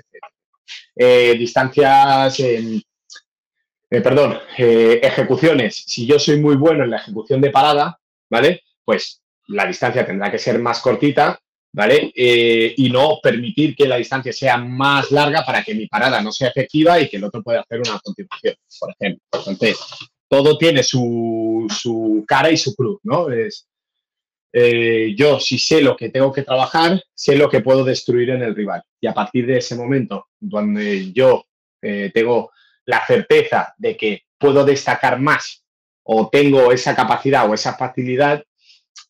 [0.96, 2.82] Eh, distancias, eh,
[3.90, 5.84] perdón, eh, ejecuciones.
[5.88, 8.64] Si yo soy muy bueno en la ejecución de parada, ¿vale?
[8.84, 11.40] Pues la distancia tendrá que ser más cortita
[11.72, 12.12] ¿vale?
[12.16, 16.50] Y no permitir que la distancia sea más larga para que mi parada no sea
[16.50, 19.24] efectiva y que el otro pueda hacer una continuación, por ejemplo.
[19.32, 19.78] Entonces,
[20.28, 23.30] todo tiene su, su cara y su cruz, ¿no?
[23.30, 23.68] Es,
[24.52, 28.42] eh, yo, si sé lo que tengo que trabajar, sé lo que puedo destruir en
[28.42, 28.84] el rival.
[29.00, 31.46] Y a partir de ese momento, donde yo
[31.82, 32.52] eh, tengo
[32.86, 35.64] la certeza de que puedo destacar más
[36.04, 38.44] o tengo esa capacidad o esa facilidad,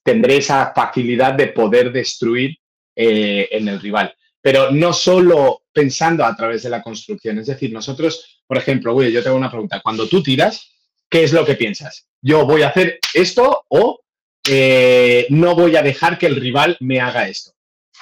[0.04, 2.58] tendré esa facilidad de poder destruir
[2.96, 4.14] eh, en el rival.
[4.42, 7.40] Pero no solo pensando a través de la construcción.
[7.40, 9.82] Es decir, nosotros, por ejemplo, yo tengo una pregunta.
[9.82, 10.74] Cuando tú tiras,
[11.10, 12.08] ¿qué es lo que piensas?
[12.22, 14.02] ¿Yo voy a hacer esto o
[14.50, 17.52] eh, no voy a dejar que el rival me haga esto?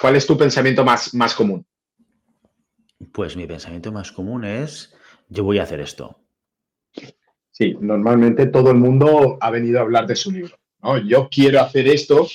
[0.00, 1.66] ¿Cuál es tu pensamiento más, más común?
[3.12, 4.94] Pues mi pensamiento más común es,
[5.28, 6.18] yo voy a hacer esto.
[7.50, 10.56] Sí, normalmente todo el mundo ha venido a hablar de su libro.
[11.06, 12.28] Yo quiero hacer esto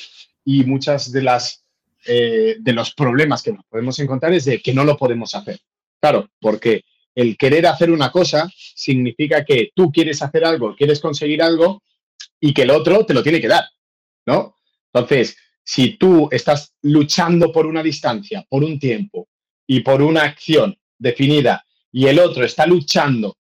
[0.44, 1.64] y muchas de las
[2.06, 5.60] eh, de los problemas que nos podemos encontrar es de que no lo podemos hacer.
[6.02, 6.84] Claro, porque
[7.16, 11.82] el querer hacer una cosa significa que tú quieres hacer algo, quieres conseguir algo
[12.42, 13.64] y que el otro te lo tiene que dar,
[14.26, 14.56] ¿no?
[14.94, 19.30] Entonces, si tú estás luchando por una distancia, por un tiempo
[19.66, 23.38] y por una acción definida y el otro está luchando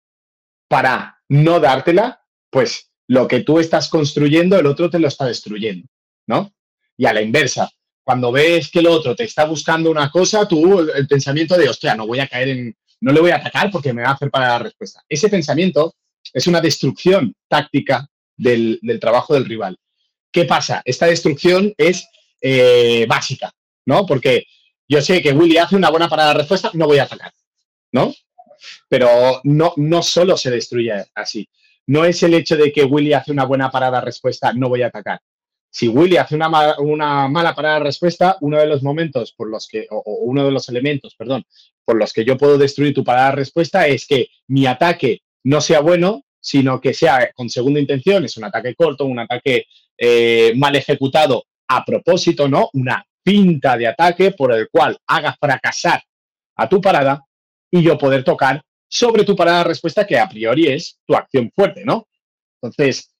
[0.67, 5.87] para no dártela, pues lo que tú estás construyendo, el otro te lo está destruyendo,
[6.27, 6.53] ¿no?
[6.97, 7.69] Y a la inversa,
[8.03, 11.95] cuando ves que el otro te está buscando una cosa, tú el pensamiento de, hostia,
[11.95, 14.31] no voy a caer en, no le voy a atacar porque me va a hacer
[14.31, 15.03] para la respuesta.
[15.09, 15.95] Ese pensamiento
[16.31, 19.77] es una destrucción táctica del, trabajo del rival.
[20.33, 20.81] ¿Qué pasa?
[20.83, 22.07] Esta destrucción es
[22.41, 23.51] eh, básica,
[23.85, 24.05] ¿no?
[24.07, 24.45] Porque
[24.87, 27.31] yo sé que Willy hace una buena para la respuesta, no voy a atacar,
[27.91, 28.13] ¿no?
[28.89, 31.47] Pero no, no solo se destruye así.
[31.85, 35.19] no es el hecho de que Willy hace una buena parada-respuesta, no voy a atacar.
[35.69, 40.45] Si Willy hace una, mala parada-respuesta, uno de los momentos por los que, o, uno
[40.45, 41.43] de los elementos, perdón,
[41.85, 46.23] por los que yo puedo destruir tu parada-respuesta es que mi ataque no sea bueno,
[46.39, 49.65] sino que sea con segunda intención, es un ataque corto, un ataque
[49.97, 52.69] eh, mal ejecutado a propósito, ¿no?
[52.73, 56.03] Una pinta de ataque por el cual haga fracasar
[56.55, 57.23] a tu parada
[57.71, 61.83] y yo poder tocar sobre tu parada respuesta que a priori es tu acción fuerte,
[61.85, 62.07] ¿no?
[62.61, 63.11] Entonces,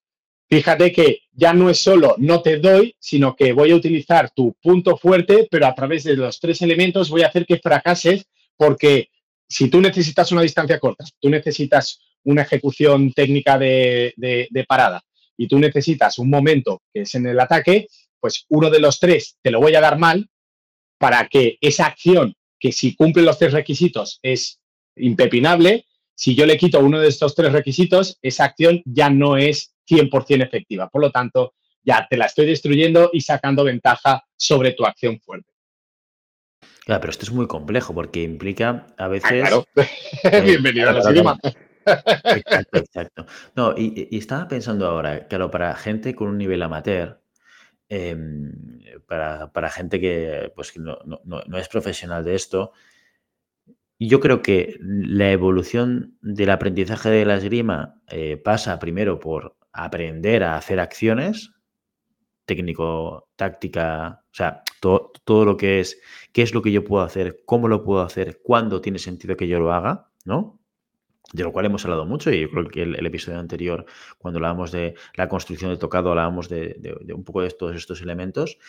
[0.50, 4.56] fíjate que ya no es solo no te doy, sino que voy a utilizar tu
[4.62, 9.10] punto fuerte, pero a través de los tres elementos voy a hacer que fracases porque
[9.48, 15.04] si tú necesitas una distancia corta, tú necesitas una ejecución técnica de, de parada
[15.38, 17.88] y tú necesitas un momento que es en el ataque,
[18.20, 20.30] pues uno de los tres te lo voy a dar mal
[20.98, 24.62] para que esa acción, que si cumple los tres requisitos es
[24.96, 29.76] impepinable, si yo le quito uno de estos tres requisitos, esa acción ya no es
[29.90, 30.88] 100% efectiva.
[30.90, 35.52] Por lo tanto, ya te la estoy destruyendo y sacando ventaja sobre tu acción fuerte.
[36.86, 39.32] Claro, pero esto es muy complejo porque implica a ah, veces.
[39.32, 39.66] claro.
[40.46, 41.54] Bienvenido a la
[41.86, 43.26] Exacto, exacto.
[43.56, 47.24] No, y, estaba pensando ahora, claro, para gente con un nivel amateur,
[47.96, 50.98] Em, para, gente que, pues, no,
[51.60, 52.72] es profesional de esto,
[54.00, 60.44] yo creo que la evolución del aprendizaje de la esgrima eh, pasa primero por aprender
[60.44, 61.52] a hacer acciones,
[62.46, 66.02] técnico, táctica, o sea, todo, todo lo que es,
[66.34, 69.48] qué es lo que yo puedo hacer, cómo lo puedo hacer, cuándo tiene sentido que
[69.48, 70.60] yo lo haga, ¿no?
[71.34, 73.86] De lo cual hemos hablado mucho y yo creo que el, episodio anterior,
[74.20, 78.60] cuando hablábamos de la construcción de tocado, hablábamos de, un poco de todos estos elementos.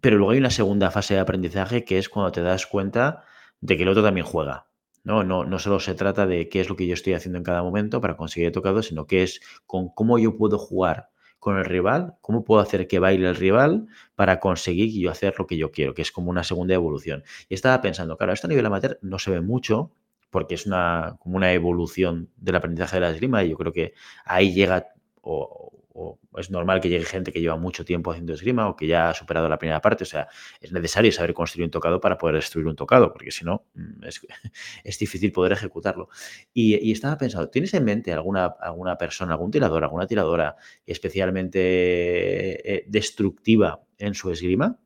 [0.00, 3.24] Pero luego hay una segunda fase de aprendizaje que es cuando te das cuenta
[3.60, 4.66] de que el otro también juega.
[5.04, 5.22] ¿no?
[5.22, 7.62] No, no solo se trata de qué es lo que yo estoy haciendo en cada
[7.62, 11.64] momento para conseguir el tocado, sino que es con cómo yo puedo jugar con el
[11.64, 15.70] rival, cómo puedo hacer que baile el rival para conseguir yo hacer lo que yo
[15.70, 17.24] quiero, que es como una segunda evolución.
[17.48, 19.92] Y estaba pensando, claro, esto a nivel amateur no se ve mucho,
[20.32, 23.92] porque es una, como una evolución del aprendizaje de la esgrima y yo creo que
[24.24, 24.88] ahí llega
[25.20, 25.68] o,
[26.38, 29.14] es normal que llegue gente que lleva mucho tiempo haciendo esgrima o que ya ha
[29.14, 30.26] superado la primera parte, o sea,
[30.58, 34.04] es necesario saber construir un tocado para poder destruir un tocado, porque si no, mm,
[34.04, 34.22] es,
[34.98, 36.08] difícil poder ejecutarlo.
[36.54, 42.84] Y, estaba pensando, ¿tienes en mente alguna, alguna persona, algún tirador, alguna tiradora especialmente eh,
[42.88, 44.78] destructiva en su esgrima?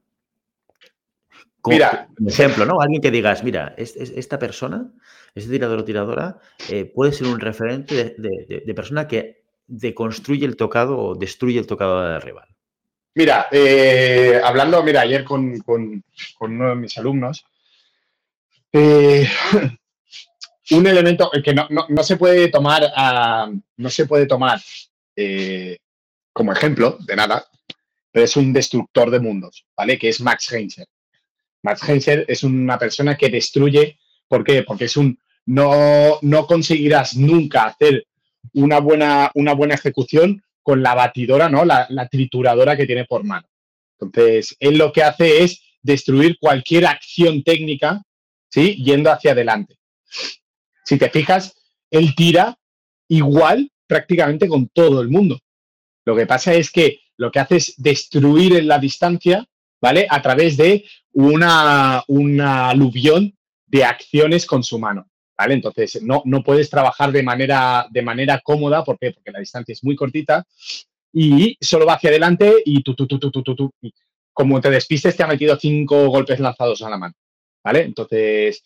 [1.66, 2.80] Mira, por ejemplo, ¿no?
[2.80, 4.90] Alguien que digas, mira, esta persona,
[5.34, 10.98] este tirador o tiradora, eh, puede ser un referente de, persona que deconstruye el tocado
[10.98, 12.48] o destruye el tocado del rival.
[13.14, 15.62] Mira, eh, hablando, mira, ayer con,
[16.40, 17.44] uno de mis alumnos,
[18.72, 19.28] eh,
[20.72, 22.82] un elemento que no, se puede tomar,
[23.76, 24.60] no se puede tomar
[26.32, 27.46] como ejemplo de nada,
[28.16, 29.98] pero es un destructor de mundos, ¿vale?
[29.98, 30.86] Que es Max Heinzer.
[31.66, 33.98] Max Heinzer es una persona que destruye,
[34.28, 34.62] ¿por qué?
[34.62, 38.06] Porque es un, no, no conseguirás nunca hacer
[38.54, 41.64] una buena, una buena ejecución con la batidora, ¿no?
[41.64, 43.48] La, trituradora que tiene por mano.
[43.98, 48.00] Entonces, él lo que hace es destruir cualquier acción técnica,
[48.48, 48.80] ¿sí?
[48.84, 49.76] Yendo hacia adelante.
[50.84, 51.52] Si te fijas,
[51.90, 52.56] él tira
[53.08, 55.40] igual prácticamente con todo el mundo.
[56.04, 59.44] Lo que pasa es que lo que hace es destruir en la distancia,
[59.80, 60.06] ¿vale?
[60.08, 62.02] A través de una,
[62.68, 63.34] aluvión
[63.66, 65.06] de acciones con su mano.
[65.38, 65.52] ¿Vale?
[65.52, 69.12] Entonces, no, no puedes trabajar de manera, de manera cómoda, ¿por qué?
[69.12, 70.46] Porque la distancia es muy cortita
[71.12, 73.70] y solo va hacia adelante y tú, tú, tú, tú, tú, tú,
[74.32, 77.14] como te despistes, te ha metido cinco golpes lanzados a la mano,
[77.64, 77.82] ¿vale?
[77.82, 78.62] Entonces,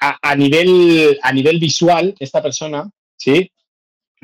[0.00, 3.50] a, nivel, a nivel visual, esta persona, ¿sí?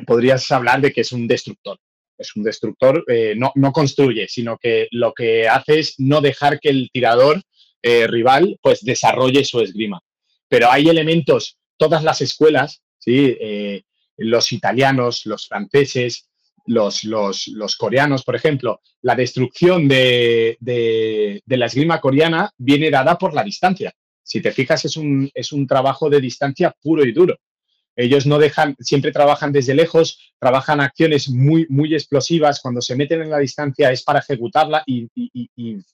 [0.07, 1.79] Podrías hablar de que es un destructor,
[2.19, 6.59] es un destructor, eh, no, no, construye, sino que lo que hace es no dejar
[6.61, 7.41] que el tirador
[7.83, 10.01] eh, rival pues desarrolle su esgrima.
[10.49, 13.37] Pero hay elementos, todas las escuelas, ¿sí?
[13.41, 13.83] Eh,
[14.17, 16.29] los italianos, los franceses,
[16.67, 23.33] los, los, coreanos, por ejemplo, la destrucción de, de, la esgrima coreana viene dada por
[23.33, 23.93] la distancia.
[24.23, 27.39] Si te fijas, es un, es un trabajo de distancia puro y duro.
[27.99, 32.61] Ellos no dejan, siempre trabajan desde lejos, trabajan acciones muy, muy explosivas.
[32.61, 35.09] Cuando se meten en la distancia es para ejecutarla y,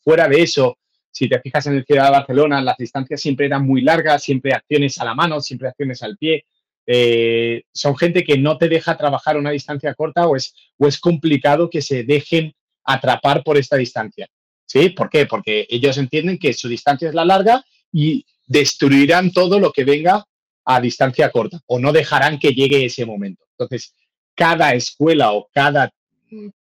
[0.03, 0.77] fuera de eso,
[1.11, 4.53] si te fijas en el Ciudad de Barcelona, las distancias siempre eran muy largas, siempre
[4.53, 6.45] acciones a la mano, siempre acciones al pie.
[6.87, 11.01] Eh, son gente que no te deja trabajar una distancia corta o es, o es
[11.01, 12.53] complicado que se dejen
[12.85, 14.29] atrapar por esta distancia.
[14.67, 14.91] ¿Sí?
[14.91, 15.25] ¿Por qué?
[15.25, 20.27] Porque ellos entienden que su distancia es la larga y destruirán todo lo que venga
[20.65, 23.45] a distancia corta o no dejarán que llegue ese momento.
[23.51, 23.95] Entonces,
[24.35, 25.93] cada escuela o cada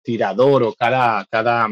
[0.03, 1.69] tirador o cada, cada,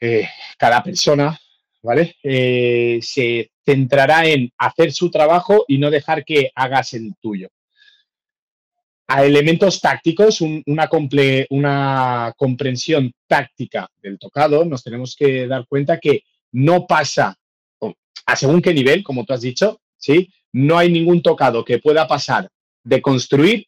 [0.00, 1.38] eh, cada persona,
[1.82, 2.16] ¿vale?
[2.22, 7.48] Eh, se centrará en hacer su trabajo y no dejar que hagas el tuyo.
[9.08, 10.88] A elementos tácticos, una,
[11.50, 17.36] una comprensión táctica del tocado, nos tenemos que dar cuenta que no pasa,
[18.26, 20.32] a según qué nivel, como tú has dicho, ¿sí?
[20.52, 22.48] No hay ningún tocado que pueda pasar
[22.84, 23.66] de construir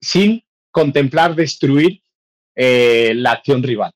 [0.00, 2.00] sin contemplar destruir
[2.54, 3.92] eh, la acción rival.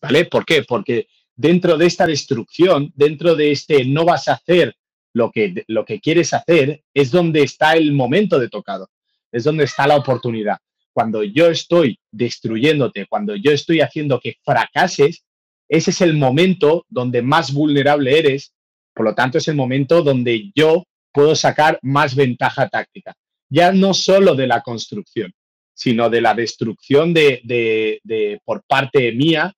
[0.00, 0.26] ¿Vale?
[0.26, 0.62] ¿Por qué?
[0.62, 4.74] Porque dentro de esta destrucción, dentro de este no vas a hacer
[5.12, 8.88] lo que, lo que quieres hacer, es donde está el momento de tocado,
[9.32, 10.58] es donde está la oportunidad.
[10.92, 15.24] Cuando yo estoy destruyéndote, cuando yo estoy haciendo que fracases,
[15.68, 18.52] ese es el momento donde más vulnerable eres,
[18.94, 20.84] por lo tanto es el momento donde yo
[21.16, 23.14] puedo sacar más ventaja táctica.
[23.48, 25.32] Ya no solo de la construcción,
[25.72, 29.50] sino de la destrucción de, por parte mía,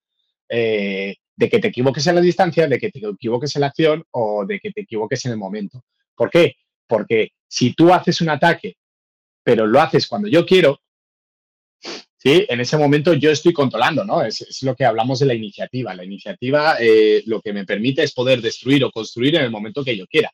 [0.49, 4.05] eh, de que te equivoques en la distancia, de que te equivoques en la acción
[4.13, 5.83] o de que te equivoques en el momento.
[6.15, 6.55] ¿Por qué?
[6.87, 8.77] Porque si tú haces un ataque,
[9.43, 10.81] pero lo haces cuando yo quiero,
[12.19, 12.47] ¿sí?
[12.49, 14.23] en ese momento yo estoy controlando, ¿no?
[14.23, 15.93] Es, lo que hablamos de la iniciativa.
[15.93, 19.83] La iniciativa eh, lo que me permite es poder destruir o construir en el momento
[19.83, 20.31] que yo quiera.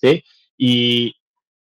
[0.00, 0.22] ¿sí?
[0.62, 1.14] Y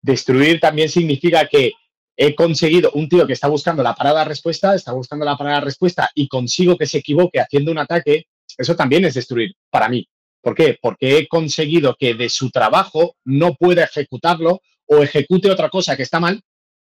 [0.02, 1.72] destruir también significa que
[2.16, 6.10] he conseguido un tío que está buscando la parada respuesta, está buscando la parada respuesta
[6.16, 10.04] y consigo que se equivoque haciendo un ataque, eso también es destruir para mí.
[10.42, 10.76] ¿Por qué?
[10.82, 16.02] Porque he conseguido que de su trabajo no pueda ejecutarlo o ejecute otra cosa que
[16.02, 16.40] está mal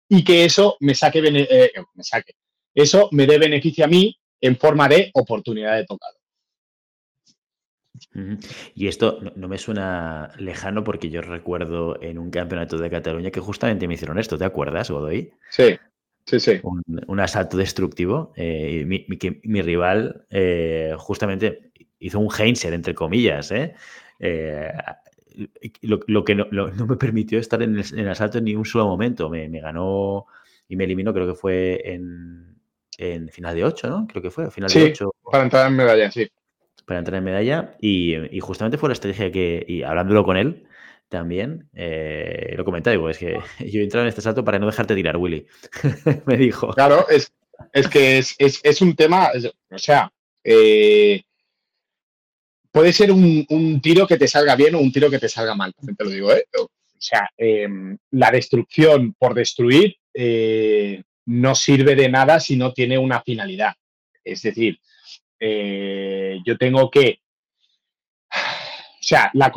[0.09, 2.33] y que eso me saque, eh, me saque.
[2.75, 6.20] Eso me dé beneficio a mí en forma de oportunidad de tocado.
[8.75, 13.41] Y esto no, me suena lejano porque yo recuerdo en un campeonato de Cataluña que
[13.41, 15.33] justamente me hicieron esto, ¿te acuerdas, Godoy?
[15.51, 15.79] Sí,
[16.25, 16.61] sí, sí.
[16.63, 18.33] Un, asalto destructivo.
[18.37, 19.07] Eh, mi,
[19.45, 23.75] mi, rival eh, justamente hizo un Heinzer, entre comillas, ¿eh?
[25.83, 29.29] lo, que no, me permitió estar en el, asalto en ni un solo momento.
[29.29, 30.27] Me, ganó
[30.69, 32.57] y me eliminó, creo que fue en,
[33.31, 34.07] final de 8, ¿no?
[34.07, 35.15] Creo que fue, final de 8.
[35.31, 36.31] Para entrar en medalla, sí
[36.91, 37.77] para entrar en medalla.
[37.81, 40.67] Y, justamente fue la estrategia que, y hablándolo con él
[41.09, 44.67] también, eh, lo comenté, digo, es que yo he entrado en este salto para no
[44.67, 45.47] dejarte tirar, Willy.
[46.27, 46.73] Me dijo.
[46.75, 47.33] Claro, es,
[47.73, 49.31] es que es, un tema,
[49.71, 51.23] o sea, eh,
[52.73, 55.73] puede ser un, tiro que te salga bien o un tiro que te salga mal,
[55.97, 56.45] te lo digo, ¿eh?
[56.59, 59.95] O sea, em, la destrucción por destruir
[61.27, 63.75] no sirve de nada si no tiene una finalidad.
[64.25, 64.81] Es decir,
[65.41, 67.21] eh, yo tengo que,
[68.31, 69.51] o sea, la,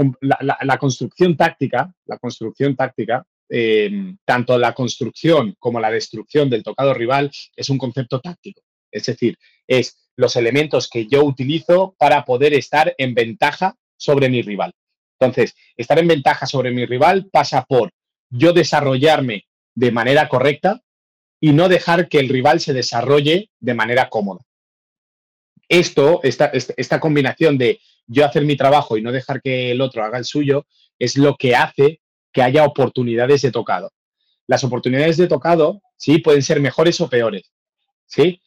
[0.78, 7.30] construcción táctica, la construcción táctica, em, tanto la construcción como la destrucción del tocado rival
[7.56, 8.62] es un concepto táctico.
[8.90, 14.42] Es decir, es los elementos que yo utilizo para poder estar en ventaja sobre mi
[14.42, 14.74] rival.
[15.20, 17.92] Entonces, estar en ventaja sobre mi rival pasa por
[18.30, 20.82] yo desarrollarme de manera correcta
[21.40, 24.46] y no dejar que el rival se desarrolle de manera cómoda
[25.80, 30.04] esto, esta, esta combinación de yo hacer mi trabajo y no dejar que el otro
[30.04, 30.66] haga el suyo,
[31.00, 32.00] es lo que hace
[32.32, 33.92] que haya oportunidades de tocado.
[34.48, 37.52] Las oportunidades de tocado, sí, pueden ser mejores o peores,
[38.06, 38.42] ¿sí?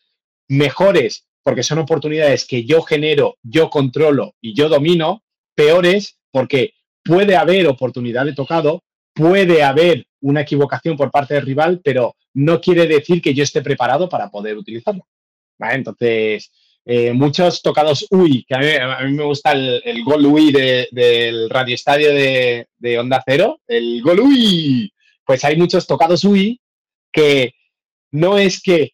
[0.49, 5.23] Mejores porque son oportunidades que yo genero, yo controlo y yo domino,
[5.55, 8.83] peores porque puede haber oportunidad de tocado,
[9.15, 13.63] puede haber una equivocación por parte del rival, pero no quiere decir que yo esté
[13.63, 15.07] preparado para poder utilizarlo.
[15.59, 16.51] Entonces,
[16.89, 18.59] eh, muchos tocados UI, que a
[19.01, 24.93] mí, me gusta el, gol UI del radioestadio de, de Onda Cero, el gol UI.
[25.25, 26.61] Pues hay muchos tocados UI
[27.11, 27.55] que
[28.13, 28.93] no es que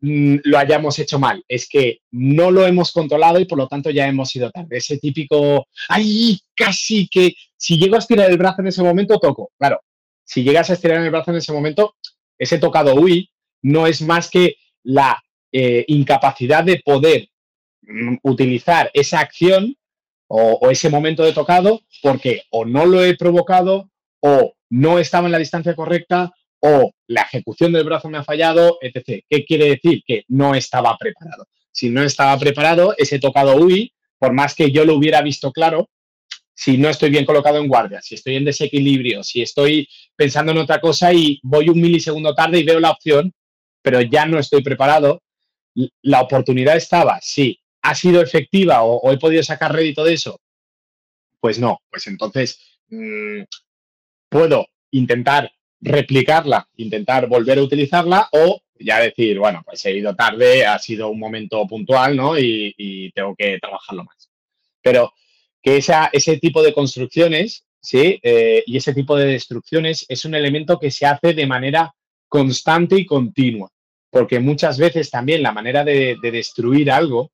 [0.00, 3.90] mm, lo hayamos hecho mal, es que no lo hemos controlado y por lo tanto
[3.90, 4.76] ya hemos ido tarde.
[4.76, 9.50] Ese típico, ay, casi que si llego a estirar el brazo en ese momento, toco.
[9.58, 9.80] Claro,
[10.24, 11.96] si llegas a estirar el brazo en ese momento,
[12.38, 13.28] ese tocado UI
[13.62, 15.20] no es más que la
[15.50, 17.31] eh, incapacidad de poder
[18.22, 19.76] utilizar esa acción
[20.28, 25.32] o, ese momento de tocado porque o no lo he provocado o no estaba en
[25.32, 29.24] la distancia correcta o la ejecución del brazo me ha fallado, etc.
[29.28, 30.02] ¿Qué quiere decir?
[30.06, 31.46] Que no estaba preparado.
[31.72, 35.90] Si no estaba preparado, ese tocado UI, por más que yo lo hubiera visto claro,
[36.54, 40.58] si no estoy bien colocado en guardia, si estoy en desequilibrio, si estoy pensando en
[40.58, 43.32] otra cosa y voy un milisegundo tarde y veo la opción,
[43.82, 45.22] pero ya no estoy preparado,
[46.02, 50.40] la oportunidad estaba, sí, ¿Ha sido efectiva o, he podido sacar rédito de eso?
[51.40, 53.42] Pues no, pues entonces mm,
[54.28, 60.66] puedo intentar replicarla, intentar volver a utilizarla o ya decir, bueno, pues he ido tarde,
[60.66, 62.38] ha sido un momento puntual, ¿no?
[62.38, 64.30] Y, tengo que trabajarlo más.
[64.80, 65.12] Pero
[65.62, 68.18] que ese tipo de construcciones, ¿sí?
[68.22, 71.94] Eh, y ese tipo de destrucciones es un elemento que se hace de manera
[72.28, 73.70] constante y continua,
[74.10, 77.30] porque muchas veces también la manera de, destruir algo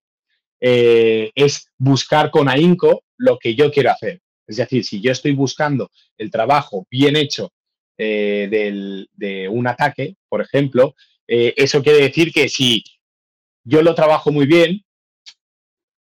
[0.61, 4.20] eh, es buscar con ahínco lo que yo quiero hacer.
[4.46, 7.52] Es decir, si yo estoy buscando el trabajo bien hecho
[7.98, 10.94] eh, de un ataque, por ejemplo,
[11.26, 12.82] eh, eso quiere decir que si
[13.64, 14.82] yo lo trabajo muy bien,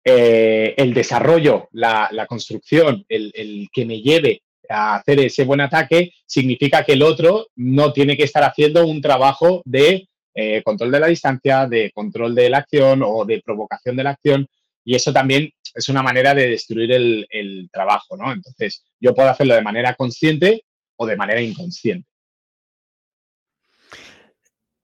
[0.02, 6.94] el desarrollo, la, construcción, el, que me lleve a hacer ese buen ataque, significa que
[6.94, 11.66] el otro no tiene que estar haciendo un trabajo de eh, control de la distancia,
[11.66, 14.46] de control de la acción o de provocación de la acción.
[14.84, 18.32] Y eso también es una manera de destruir el, el trabajo, ¿no?
[18.32, 20.64] Entonces, yo puedo hacerlo de manera consciente
[20.96, 22.10] o de manera inconsciente.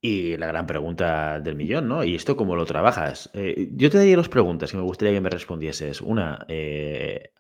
[0.00, 2.04] Y la gran pregunta del millón, ¿no?
[2.04, 3.28] ¿Y esto cómo lo trabajas?
[3.34, 6.00] Eh, yo te daría dos preguntas que me gustaría que me respondieses.
[6.00, 7.30] Una, eh,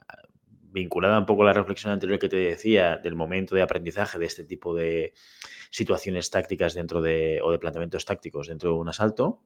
[0.76, 4.26] vinculada un poco a la reflexión anterior que te decía del momento de aprendizaje de
[4.26, 5.14] este tipo de
[5.70, 9.42] situaciones tácticas dentro de, o de planteamientos tácticos dentro de un asalto.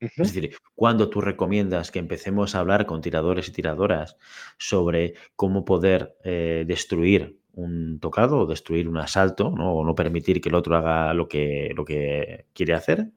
[0.00, 4.18] Es decir, cuando tú recomiendas que empecemos a hablar con tiradores y tiradoras
[4.58, 9.72] sobre cómo poder eh, destruir un tocado o destruir un asalto, ¿no?
[9.72, 13.12] o no permitir que el otro haga lo que, lo que quiere hacer.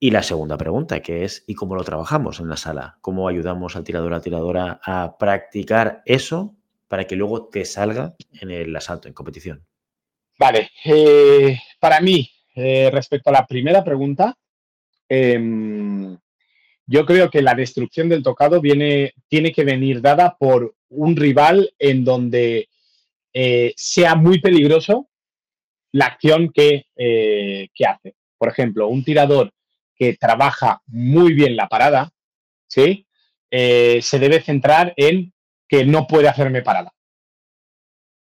[0.00, 2.98] Y la segunda pregunta, que es, ¿y cómo lo trabajamos en la sala?
[3.02, 6.56] ¿Cómo ayudamos al tirador o tiradora a practicar eso
[6.88, 9.66] para que luego te salga en el asalto, en competición?
[10.38, 14.34] Vale, eh, para mí, eh, respecto a la primera pregunta,
[15.06, 16.16] em,
[16.86, 21.72] yo creo que la destrucción del tocado viene, tiene que venir dada por un rival
[21.78, 22.68] en donde
[23.32, 25.08] eh, sea muy peligroso
[25.92, 28.14] la acción eh, que, hace.
[28.38, 29.52] Por ejemplo, un tirador
[30.00, 32.10] que trabaja muy bien la parada,
[32.66, 33.06] ¿sí?
[33.50, 35.32] Eh, se debe centrar en
[35.68, 36.92] que no puede hacerme parada.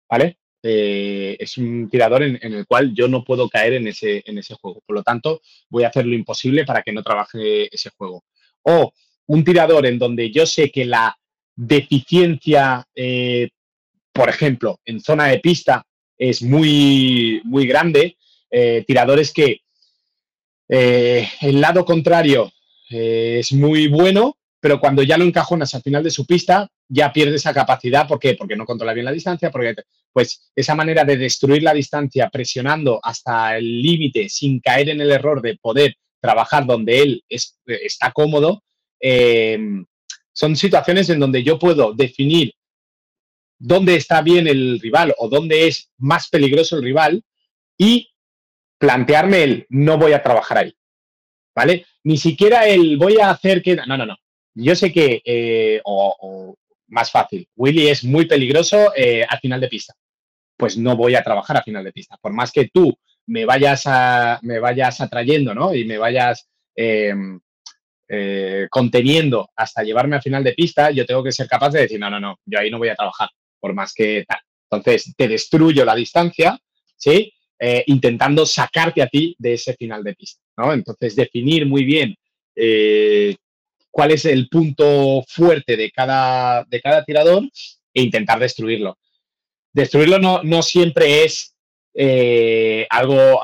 [0.09, 0.37] ¿Vale?
[0.69, 4.81] es un tirador en, el cual yo no puedo caer en ese, en ese juego.
[4.85, 8.25] Por lo tanto, voy a hacer lo imposible para que no trabaje ese juego.
[8.63, 8.91] O
[9.27, 11.17] un tirador en donde yo sé que la
[11.55, 12.85] deficiencia
[14.17, 15.85] por ejemplo, en zona de pista
[16.17, 18.17] es muy, muy grande.
[18.49, 19.61] Eh, tiradores que
[20.69, 22.51] eh, el lado contrario
[22.89, 27.11] eh, es muy bueno, pero cuando ya lo encajonas al final de su pista, ya
[27.13, 28.07] pierde esa capacidad.
[28.07, 28.35] ¿Por qué?
[28.35, 29.75] Porque no controla bien la distancia, porque
[30.11, 35.11] pues esa manera de destruir la distancia presionando hasta el límite sin caer en el
[35.11, 38.63] error de poder trabajar donde él está cómodo,
[40.33, 42.53] son situaciones en donde yo puedo definir
[43.59, 47.23] dónde está bien el rival o dónde es más peligroso el rival
[47.77, 48.09] y
[48.77, 50.73] plantearme el no voy a trabajar ahí.
[51.55, 51.85] ¿Vale?
[52.03, 53.75] Ni siquiera el voy a hacer que.
[53.75, 54.15] No, no, no.
[54.53, 56.55] Yo sé que, eh, o,
[56.87, 59.93] más fácil, Willy es muy peligroso eh, al final de pista.
[60.55, 62.17] Pues no voy a trabajar a final de pista.
[62.21, 62.97] Por más que tú
[63.27, 65.73] me vayas, a, me vayas atrayendo, ¿no?
[65.75, 67.39] Y me vayas em,
[68.09, 71.99] eh, conteniendo hasta llevarme a final de pista, yo tengo que ser capaz de decir,
[71.99, 74.39] no, no, no, yo ahí no voy a trabajar por más que tal.
[74.69, 76.57] Entonces, te destruyo la distancia,
[76.95, 77.33] ¿sí?
[77.59, 80.73] Eh, intentando sacarte a ti de ese final de pista, ¿no?
[80.73, 82.15] Entonces, definir muy bien
[82.55, 83.35] eh,
[83.89, 87.49] cuál es el punto fuerte de cada, de cada tirador
[87.91, 88.99] e intentar destruirlo.
[89.73, 91.55] Destruirlo no, no siempre es
[91.95, 93.41] eh, algo,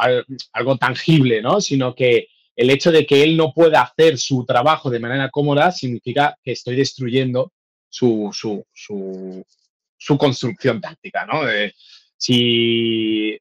[0.52, 1.60] algo tangible, ¿no?
[1.60, 5.72] Sino que el hecho de que él no pueda hacer su trabajo de manera cómoda
[5.72, 7.52] significa que estoy destruyendo
[7.90, 8.64] su, su,
[9.98, 11.42] su construcción táctica, ¿no?
[12.16, 13.38] si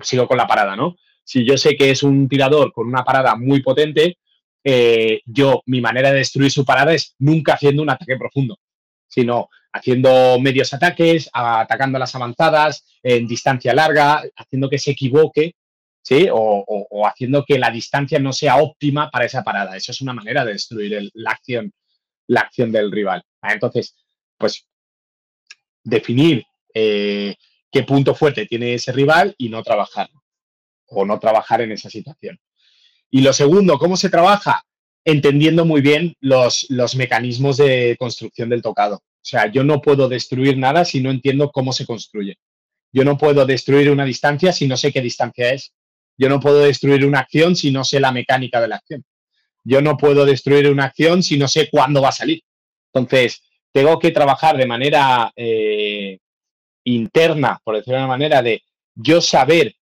[0.00, 0.96] sigo con la parada, ¿no?
[1.24, 4.18] Si yo sé que es un tirador con una parada muy potente,
[4.64, 8.58] eh, yo, mi manera de destruir su parada es nunca haciendo un ataque profundo,
[9.06, 15.54] sino haciendo medios ataques, atacando las avanzadas, en distancia larga, haciendo que se equivoque,
[16.02, 16.28] ¿sí?
[16.32, 19.76] O, haciendo que la distancia no sea óptima para esa parada.
[19.76, 21.72] Eso es una manera de destruir la, acción,
[22.26, 23.22] la acción del rival.
[23.42, 23.94] Entonces,
[24.36, 24.66] pues
[25.84, 26.44] definir
[26.74, 27.36] eh,
[27.70, 30.08] qué punto fuerte tiene ese rival y no trabajar
[30.86, 32.38] o no trabajar en esa situación.
[33.10, 34.64] Y lo segundo, ¿cómo se trabaja?
[35.04, 38.96] Entendiendo muy bien los, los mecanismos de construcción del tocado.
[38.96, 42.36] O sea, yo no puedo destruir nada si no entiendo cómo se construye.
[42.92, 45.72] Yo no puedo destruir una distancia si no sé qué distancia es.
[46.16, 49.04] Yo no puedo destruir una acción si no sé la mecánica de la acción.
[49.64, 52.42] Yo no puedo destruir una acción si no sé cuándo va a salir.
[52.92, 53.42] Entonces,
[53.72, 56.18] tengo que trabajar de manera eh,
[56.94, 58.62] interna, por decirlo de una manera, de
[58.94, 59.74] yo saber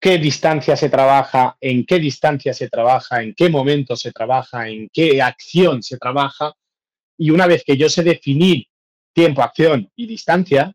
[0.00, 4.88] qué distancia se trabaja, en qué distancia se trabaja, en qué momento se trabaja, en
[4.92, 6.52] qué acción se trabaja.
[7.16, 8.66] Y una vez que yo sé definir
[9.14, 10.74] tiempo, acción y distancia,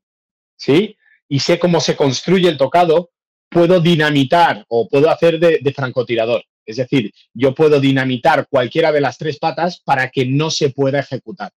[0.57, 0.97] ¿sí?
[1.27, 3.11] Y sé cómo se construye el tocado,
[3.49, 6.43] puedo dinamitar o puedo hacer de, francotirador.
[6.65, 10.99] Es decir, yo puedo dinamitar cualquiera de las tres patas para que no se pueda
[10.99, 11.51] ejecutar.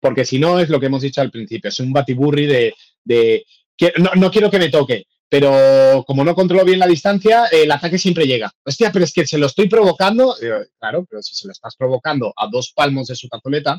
[0.00, 2.74] Porque si no, es lo que hemos dicho al principio, es un batiburri de,
[3.04, 3.44] de
[3.98, 7.98] no, no, quiero que me toque, pero como no controlo bien la distancia, el ataque
[7.98, 8.50] siempre llega.
[8.64, 10.34] Hostia, pero es que se lo estoy provocando.
[10.78, 13.78] Claro, pero si se lo estás provocando a dos palmos de su cazoleta,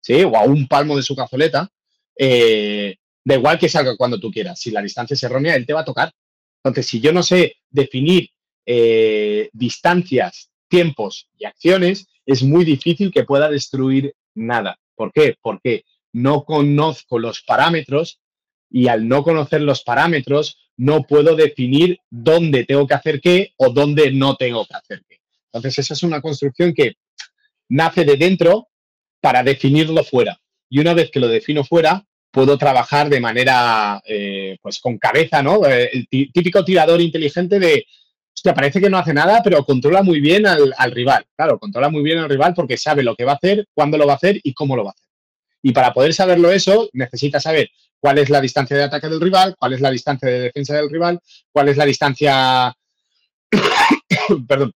[0.00, 0.22] ¿sí?
[0.24, 1.68] O a un palmo de su cazoleta,
[2.16, 4.60] eh, da igual que salga cuando tú quieras.
[4.60, 6.12] Si la distancia es errónea, él te va a tocar.
[6.62, 8.28] Entonces, si yo no sé definir
[8.66, 14.78] eh, distancias, tiempos y acciones, es muy difícil que pueda destruir nada.
[14.94, 15.36] ¿Por qué?
[15.40, 18.20] Porque no conozco los parámetros
[18.70, 23.70] y al no conocer los parámetros, no puedo definir dónde tengo que hacer qué o
[23.70, 25.20] dónde no tengo que hacer qué.
[25.52, 26.94] Entonces, esa es una construcción que
[27.68, 28.68] nace de dentro
[29.20, 30.38] para definirlo fuera.
[30.70, 35.42] Y una vez que lo defino fuera, puedo trabajar de manera, eh, pues con cabeza,
[35.42, 35.66] ¿no?
[35.66, 37.84] Eh, el típico tirador inteligente de,
[38.34, 41.24] hostia, parece que no hace nada, pero controla muy bien al, al, rival.
[41.36, 44.06] Claro, controla muy bien al rival porque sabe lo que va a hacer, cuándo lo
[44.06, 45.06] va a hacer y cómo lo va a hacer.
[45.62, 47.70] Y para poder saberlo eso, necesita saber
[48.00, 50.90] cuál es la distancia de ataque del rival, cuál es la distancia de defensa del
[50.90, 51.20] rival,
[51.52, 52.74] cuál es la distancia,
[54.48, 54.72] perdón,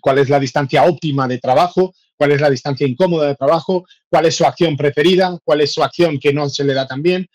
[0.00, 4.26] cuál es la distancia óptima de trabajo, cuál es la distancia incómoda de trabajo, cuál
[4.26, 7.28] es su acción preferida, cuál es su acción que no se le da tan bien,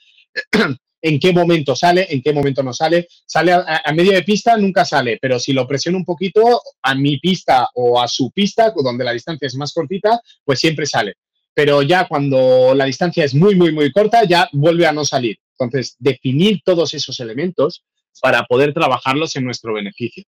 [1.03, 3.07] en qué momento sale, en qué momento no sale.
[3.25, 6.95] Sale a, a medio de pista, nunca sale, pero si lo presiono un poquito a
[6.95, 11.13] mi pista o a su pista, donde la distancia es más cortita, pues siempre sale
[11.53, 15.37] pero ya cuando la distancia es muy, muy, muy corta, ya vuelve a no salir.
[15.59, 17.83] Entonces, definir todos esos elementos
[18.21, 20.23] para poder trabajarlos en nuestro beneficio.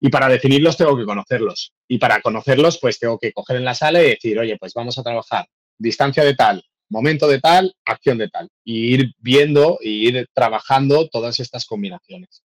[0.00, 1.72] Y para definirlos tengo que conocerlos.
[1.88, 4.98] Y para conocerlos, pues tengo que coger en la sala y decir, oye, pues vamos
[4.98, 5.46] a trabajar
[5.78, 8.48] distancia de tal, momento de tal, acción de tal.
[8.64, 12.42] Y ir viendo y ir trabajando todas estas combinaciones.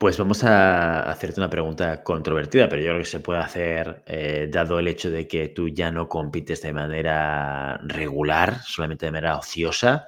[0.00, 4.48] Pues vamos a hacerte una pregunta controvertida, pero yo creo que se puede hacer eh,
[4.50, 9.36] dado el hecho de que tú ya no compites de manera regular, solamente de manera
[9.36, 10.06] ociosa.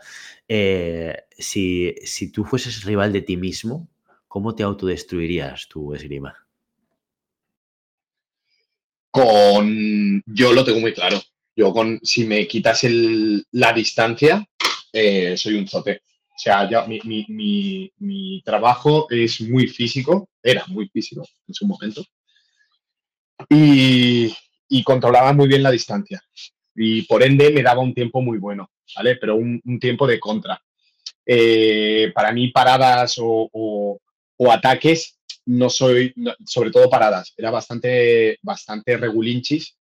[0.49, 3.91] Eh, si, si, tú fueses rival de ti mismo,
[4.29, 6.43] ¿cómo te autodestruirías tu esgrima?
[9.13, 10.23] Con.
[10.27, 11.23] Yo lo tengo muy claro.
[11.55, 12.01] Yo con.
[12.03, 14.45] Si me quitas el, la distancia,
[14.93, 16.03] eh, soy un zote.
[16.35, 17.01] O sea, ya mi,
[17.99, 22.03] mi, trabajo es muy físico, era muy físico en su momento,
[23.49, 24.35] y,
[24.85, 26.21] controlaba muy bien la distancia.
[26.75, 29.17] Y por ende me daba un tiempo muy bueno, ¿vale?
[29.17, 30.61] Pero un, tiempo de contra.
[31.25, 34.01] Eh, para mí, paradas o,
[34.51, 36.15] ataques, no soy,
[36.47, 39.77] sobre todo paradas, era bastante, bastante regulinchis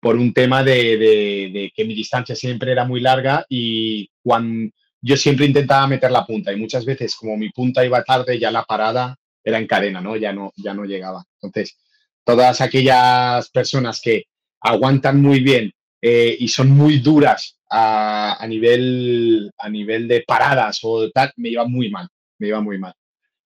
[0.00, 5.16] por un tema de, de que mi distancia siempre era muy larga y cuando yo
[5.16, 8.64] siempre intentaba meter la punta y muchas veces como mi punta iba tarde, ya la
[8.64, 10.16] parada era en cadena, ¿no?
[10.16, 11.24] Ya no, ya no llegaba.
[11.40, 11.78] Entonces,
[12.24, 14.24] todas aquellas personas que
[14.60, 21.10] aguantan muy bien eh, y son muy duras a, nivel, a nivel de paradas o
[21.10, 22.94] tal, me iba muy mal, me iba muy mal.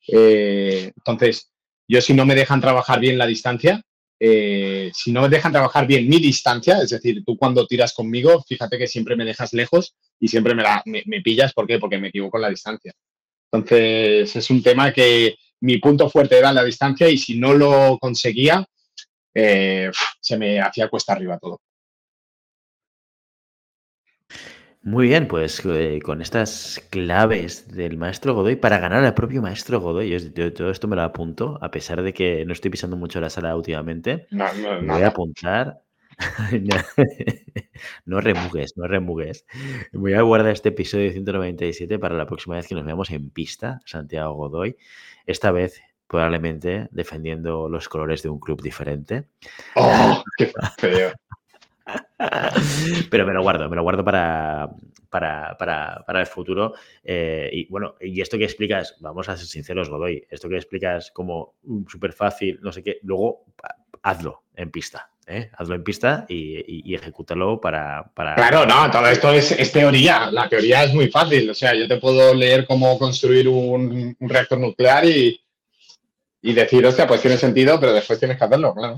[0.08, 1.51] Eh, entonces,
[1.92, 3.82] yo si no me dejan trabajar bien la distancia,
[4.18, 8.42] eh, si no me dejan trabajar bien mi distancia, es decir, tú cuando tiras conmigo,
[8.48, 11.52] fíjate que siempre me dejas lejos y siempre me, me, pillas.
[11.52, 11.78] ¿Por qué?
[11.78, 12.94] Porque me equivoco en la distancia.
[13.52, 17.98] Entonces, es un tema que mi punto fuerte era la distancia y si no lo
[18.00, 18.64] conseguía,
[19.34, 21.60] eh, se me hacía cuesta arriba todo.
[24.84, 29.80] Muy bien, pues eh, con estas claves del maestro Godoy para ganar al propio maestro
[29.80, 33.20] Godoy, yo, todo esto me lo apunto, a pesar de que no estoy pisando mucho
[33.20, 35.82] la sala últimamente, me voy a apuntar
[38.06, 39.44] no remugues, no remugues.
[39.92, 43.80] Voy a guardar este episodio 197 para la próxima vez que nos veamos en pista,
[43.84, 44.76] Santiago Godoy.
[45.26, 49.24] Esta vez probablemente defendiendo los colores de un club diferente.
[49.74, 51.12] ¡Oh, qué feo!
[53.10, 54.68] Pero me lo guardo, me lo guardo para,
[55.10, 56.74] para, para, el futuro.
[57.04, 61.10] Eh, y bueno, y esto que explicas, vamos a ser sinceros, Godoy, esto que explicas
[61.10, 61.54] como
[61.88, 63.44] súper fácil, no sé qué, luego
[64.02, 65.08] hazlo en pista.
[65.26, 65.50] ¿eh?
[65.56, 70.30] hazlo en pista y, ejecútalo para, Claro, no, todo esto es, teoría.
[70.30, 71.50] La teoría es muy fácil.
[71.50, 75.40] O sea, yo te puedo leer cómo construir un, reactor nuclear y,
[76.42, 78.96] y, decir, hostia, pues tiene sentido, pero después tienes que hacerlo, claro.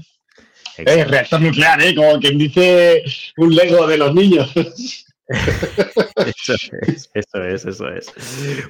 [0.79, 1.95] Eh, reactor nuclear, ¿eh?
[1.95, 3.03] Como quien dice
[3.37, 4.53] un Lego de los niños.
[4.57, 8.13] eso es, eso es, eso es.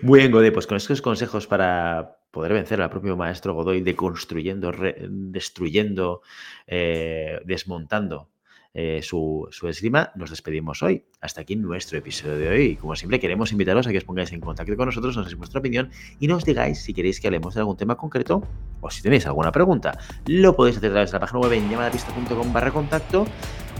[0.02, 4.72] Muy bien, Godé, pues con estos consejos para poder vencer al propio maestro Godoy, deconstruyendo,
[5.09, 6.22] destruyendo,
[6.66, 8.28] eh, desmontando
[8.77, 11.05] eh, su, su, esgrima, nos despedimos hoy.
[11.20, 12.77] Hasta aquí nuestro episodio de hoy.
[12.77, 15.61] Como siempre, queremos invitaros a que os pongáis en contacto con nosotros, nos deis vuestra
[15.61, 18.43] opinión y nos digáis si queréis que hablemos de algún tema concreto
[18.81, 19.97] o si tenéis alguna pregunta.
[20.27, 23.27] Lo podéis hacer a través de la página web en llamadapista.com barra contacto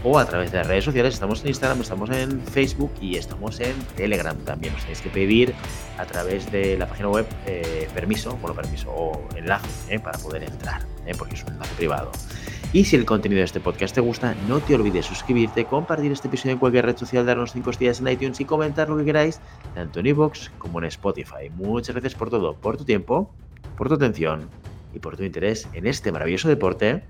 [0.05, 1.15] o a través de las redes sociales.
[1.15, 4.73] Estamos en Instagram, estamos en Facebook y estamos en Telegram también.
[4.75, 5.53] Os tenéis que pedir
[5.97, 10.43] a través de la página web eh, permiso, bueno, permiso o enlace eh, para poder
[10.43, 10.85] entrar,
[11.17, 12.11] porque es un enlace privado.
[12.75, 16.27] Y si el contenido de este podcast te gusta, no te olvides suscribirte, compartir este
[16.27, 19.39] episodio en cualquier red social, darnos 5 estrellas en iTunes y comentar lo que queráis,
[19.73, 21.49] tanto en iVoox como en Spotify.
[21.55, 23.33] Muchas gracias por todo, por tu tiempo,
[23.77, 24.49] por tu atención
[24.93, 27.01] y por tu interés en este maravilloso deporte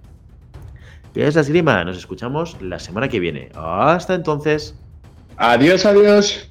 [1.15, 1.83] que es la esgrima.
[1.83, 3.49] Nos escuchamos la semana que viene.
[3.55, 4.75] Hasta entonces.
[5.35, 6.47] Adiós, adiós.